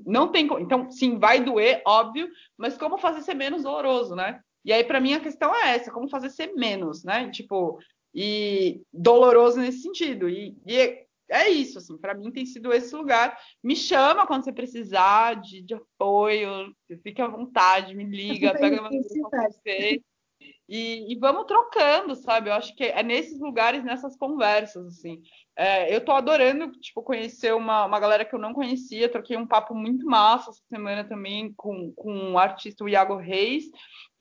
[0.05, 4.39] Não tem, então, sim, vai doer, óbvio, mas como fazer ser menos doloroso, né?
[4.63, 7.29] E aí, para mim, a questão é essa: como fazer ser menos, né?
[7.29, 7.79] Tipo,
[8.13, 10.29] e doloroso nesse sentido.
[10.29, 13.37] E, e é isso, assim, para mim tem sido esse lugar.
[13.63, 18.89] Me chama quando você precisar de, de apoio, fique à vontade, me liga, pega uma
[18.89, 20.01] você.
[20.71, 22.49] E, e, vamos trocando, sabe?
[22.49, 25.19] Eu acho que é nesses lugares, nessas conversas, assim.
[25.57, 29.47] É, eu tô adorando, tipo, conhecer uma, uma galera que eu não conhecia, troquei um
[29.47, 33.65] papo muito massa essa semana também com, com o artista Iago Reis,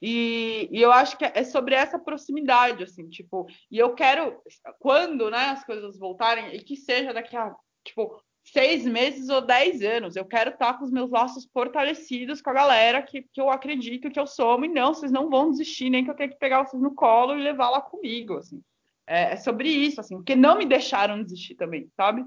[0.00, 4.40] e, e, eu acho que é sobre essa proximidade, assim, tipo, e eu quero,
[4.78, 8.22] quando, né, as coisas voltarem, e que seja daqui a, tipo,
[8.52, 10.16] seis meses ou dez anos.
[10.16, 14.10] Eu quero estar com os meus laços fortalecidos com a galera que, que eu acredito
[14.10, 14.64] que eu sou.
[14.64, 17.36] E não, vocês não vão desistir, nem que eu tenha que pegar vocês no colo
[17.36, 18.36] e levar lá comigo.
[18.36, 18.62] Assim.
[19.06, 22.24] É, é sobre isso, assim, porque não me deixaram desistir também, sabe?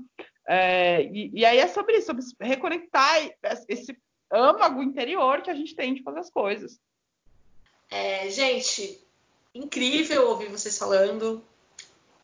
[0.48, 3.18] É, e, e, aí é sobre isso, sobre reconectar
[3.70, 3.96] esse
[4.32, 6.80] âmago interior que a gente tem de fazer as coisas.
[7.90, 9.00] É, gente,
[9.54, 11.44] incrível ouvir vocês falando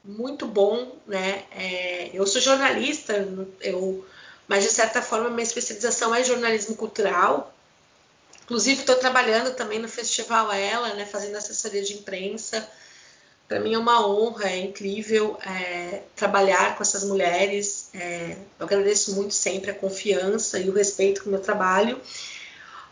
[0.08, 1.44] muito bom, né?
[1.52, 3.28] É, eu sou jornalista,
[3.60, 4.06] eu,
[4.48, 7.54] mas de certa forma minha especialização é jornalismo cultural.
[8.46, 11.06] Inclusive estou trabalhando também no Festival Ela, né?
[11.06, 12.68] Fazendo assessoria de imprensa.
[13.48, 17.90] Para mim é uma honra, é incrível é, trabalhar com essas mulheres.
[17.94, 22.00] É, eu agradeço muito sempre a confiança e o respeito com o meu trabalho.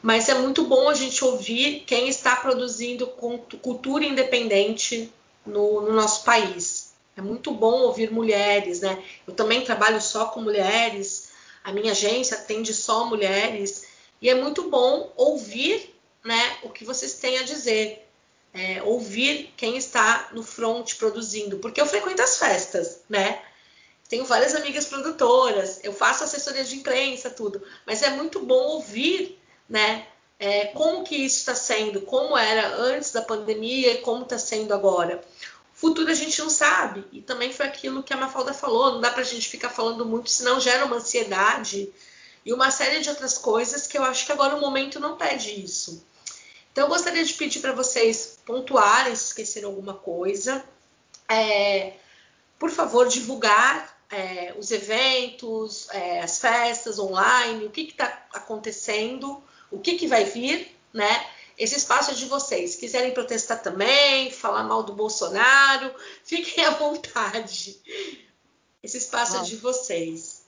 [0.02, 5.12] Mas é muito bom a gente ouvir quem está produzindo cultura independente
[5.46, 6.85] no, no nosso país.
[7.18, 9.02] É muito bom ouvir mulheres, né?
[9.26, 11.30] Eu também trabalho só com mulheres,
[11.64, 13.88] a minha agência atende só mulheres,
[14.22, 18.02] e é muito bom ouvir né, o que vocês têm a dizer.
[18.54, 23.42] É, ouvir quem está no front produzindo, porque eu frequento as festas, né?
[24.08, 29.38] Tenho várias amigas produtoras, eu faço assessoria de imprensa, tudo, mas é muito bom ouvir,
[29.68, 30.08] né?
[30.40, 34.74] É, como que isso está sendo, como era antes da pandemia e como está sendo
[34.74, 35.22] agora
[35.86, 37.06] futuro a gente não sabe.
[37.12, 40.04] E também foi aquilo que a Mafalda falou, não dá para a gente ficar falando
[40.04, 41.94] muito, senão gera uma ansiedade
[42.44, 45.52] e uma série de outras coisas que eu acho que agora o momento não pede
[45.64, 46.04] isso.
[46.72, 50.64] Então eu gostaria de pedir para vocês pontuarem se esqueceram alguma coisa.
[51.30, 51.94] É,
[52.58, 59.80] por favor, divulgar é, os eventos, é, as festas online, o que está acontecendo, o
[59.80, 61.28] que, que vai vir, né?
[61.58, 62.76] Esse espaço é de vocês.
[62.76, 65.94] Quiserem protestar também, falar mal do Bolsonaro,
[66.24, 67.80] fiquem à vontade.
[68.84, 69.40] Esse espaço ah.
[69.40, 70.46] é de vocês.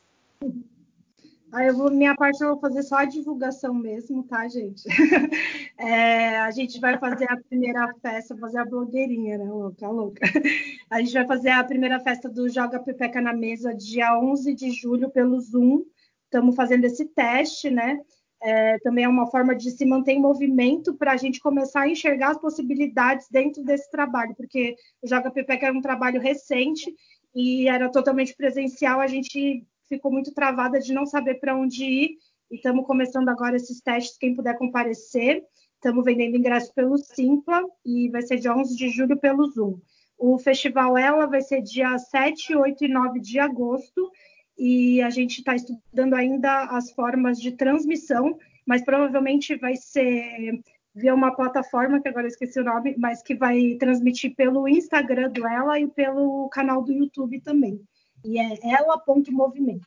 [1.51, 4.83] Ah, eu vou, minha parte eu vou fazer só a divulgação mesmo, tá, gente?
[5.79, 10.21] É, a gente vai fazer a primeira festa, fazer a blogueirinha, né, louca, louca.
[10.89, 14.71] A gente vai fazer a primeira festa do Joga Pepeca na Mesa, dia 11 de
[14.71, 15.85] julho, pelo Zoom.
[16.23, 17.99] Estamos fazendo esse teste, né?
[18.41, 21.89] É, também é uma forma de se manter em movimento para a gente começar a
[21.89, 26.93] enxergar as possibilidades dentro desse trabalho, porque o Joga Pepeca era um trabalho recente
[27.33, 32.09] e era totalmente presencial, a gente ficou muito travada de não saber para onde ir,
[32.49, 35.43] e estamos começando agora esses testes, quem puder comparecer,
[35.75, 39.79] estamos vendendo ingresso pelo Simpla, e vai ser dia 11 de julho pelo Zoom.
[40.17, 44.09] O festival Ela vai ser dia 7, 8 e 9 de agosto,
[44.57, 50.61] e a gente está estudando ainda as formas de transmissão, mas provavelmente vai ser
[50.95, 55.29] via uma plataforma que agora eu esqueci o nome, mas que vai transmitir pelo Instagram
[55.29, 57.79] dela e pelo canal do YouTube também.
[58.25, 59.85] E é ela.movimento.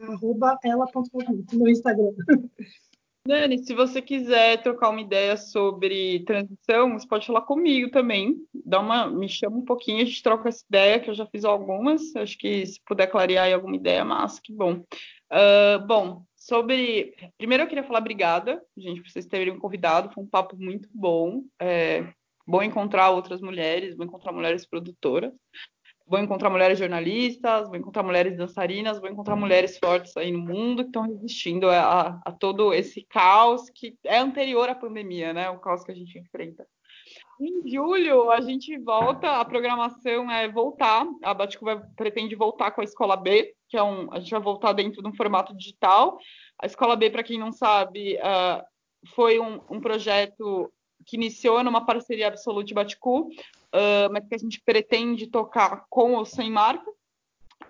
[0.00, 2.10] Arroba ela.movimento no Instagram.
[3.24, 8.36] Dani, se você quiser trocar uma ideia sobre transição, você pode falar comigo também.
[8.52, 11.44] Dá uma, me chama um pouquinho, a gente troca essa ideia, que eu já fiz
[11.44, 12.14] algumas.
[12.16, 14.84] Acho que se puder clarear aí alguma ideia, massa, que bom.
[15.32, 17.14] Uh, bom, sobre.
[17.38, 20.12] Primeiro eu queria falar obrigada, gente, por vocês terem me convidado.
[20.12, 21.44] Foi um papo muito bom.
[21.60, 22.12] É
[22.44, 25.32] bom encontrar outras mulheres, bom encontrar mulheres produtoras
[26.06, 30.82] vou encontrar mulheres jornalistas, vou encontrar mulheres dançarinas, vou encontrar mulheres fortes aí no mundo
[30.82, 35.48] que estão resistindo a, a, todo esse caos que é anterior à pandemia, né?
[35.50, 36.66] O caos que a gente enfrenta.
[37.40, 42.80] Em julho, a gente volta, a programação é voltar, a Batico vai, pretende voltar com
[42.80, 46.18] a Escola B, que é um, a gente vai voltar dentro de um formato digital.
[46.60, 48.62] A Escola B, para quem não sabe, uh,
[49.14, 50.72] foi um, um projeto
[51.04, 53.28] que iniciou numa parceria absoluta Baticu,
[53.74, 56.90] uh, mas que a gente pretende tocar com ou sem marca.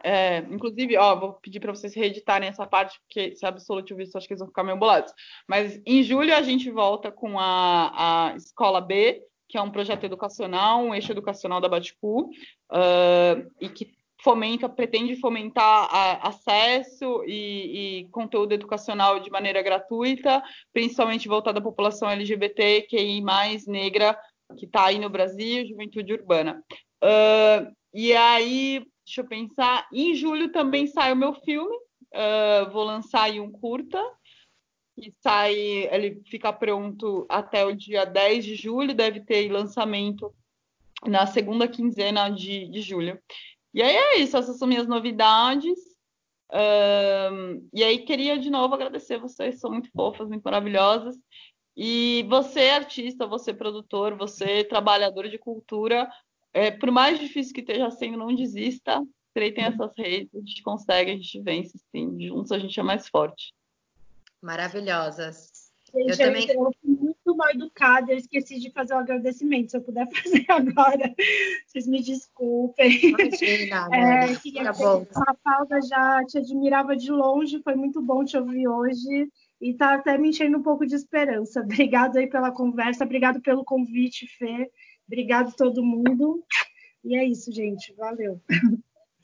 [0.03, 4.17] É, inclusive, ó, vou pedir para vocês reeditarem essa parte, porque se é absoluto visto,
[4.17, 5.13] acho que eles vão ficar meio bolados.
[5.47, 10.05] Mas em julho a gente volta com a, a Escola B, que é um projeto
[10.05, 12.31] educacional, um eixo educacional da Baticu,
[12.71, 20.43] uh, e que fomenta, pretende fomentar a, acesso e, e, conteúdo educacional de maneira gratuita,
[20.73, 24.17] principalmente voltado à população LGBT, QI mais negra,
[24.57, 26.63] que está aí no Brasil, juventude urbana.
[27.03, 32.85] Uh, e aí, deixa eu pensar, em julho também sai o meu filme, uh, vou
[32.85, 34.03] lançar aí um curta,
[35.01, 35.55] que sai,
[35.91, 40.33] ele fica pronto até o dia 10 de julho, deve ter lançamento
[41.07, 43.19] na segunda quinzena de, de julho.
[43.75, 45.79] E aí é isso, essas são minhas novidades.
[46.53, 51.17] Um, e aí queria de novo agradecer vocês, são muito fofas, muito maravilhosas.
[51.77, 56.11] E você, artista, você, produtor, você, trabalhador de cultura,
[56.53, 59.03] é, por mais difícil que esteja sendo, não desista.
[59.29, 62.21] estreitem essas redes, a gente consegue, a gente vence, sim.
[62.21, 63.55] Juntos a gente é mais forte.
[64.43, 65.73] Maravilhosas.
[65.95, 66.51] Gente, eu, também.
[66.51, 69.71] Eu fui muito mal educada, eu esqueci de fazer o agradecimento.
[69.71, 71.15] Se eu puder fazer agora,
[71.67, 73.07] vocês me desculpem.
[73.07, 75.07] Imagina, é, queria tá bom.
[75.15, 79.31] Mafalda já te admirava de longe, foi muito bom te ouvir hoje
[79.63, 81.61] e tá até me enchendo um pouco de esperança.
[81.63, 84.69] Obrigado aí pela conversa, obrigado pelo convite, Fê.
[85.07, 86.45] Obrigado todo mundo.
[87.05, 87.95] E é isso, gente.
[87.95, 88.43] Valeu.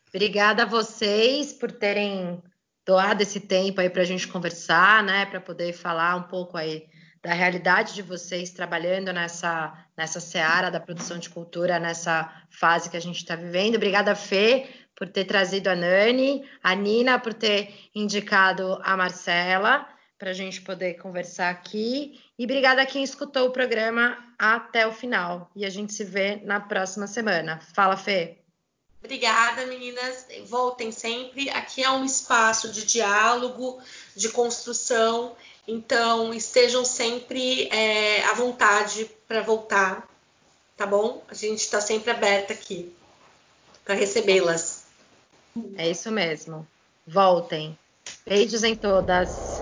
[0.09, 2.41] Obrigada a vocês por terem
[2.87, 5.27] doado esse tempo aí para a gente conversar, né?
[5.27, 6.87] Para poder falar um pouco aí
[7.23, 12.97] da realidade de vocês trabalhando nessa, nessa seara da produção de cultura, nessa fase que
[12.97, 13.75] a gente está vivendo.
[13.75, 19.87] Obrigada, Fê, por ter trazido a Nani, a Nina, por ter indicado a Marcela
[20.19, 22.21] para a gente poder conversar aqui.
[22.39, 25.51] E obrigada a quem escutou o programa até o final.
[25.55, 27.61] E a gente se vê na próxima semana.
[27.73, 28.37] Fala, Fê.
[29.03, 30.27] Obrigada, meninas.
[30.47, 31.49] Voltem sempre.
[31.51, 33.81] Aqui é um espaço de diálogo,
[34.17, 35.37] de construção.
[35.67, 40.09] Então, estejam sempre é, à vontade para voltar,
[40.77, 41.23] tá bom?
[41.29, 42.93] A gente está sempre aberta aqui
[43.85, 44.85] para recebê-las.
[45.77, 46.67] É isso mesmo.
[47.07, 47.79] Voltem.
[48.27, 49.58] Beijos em todas.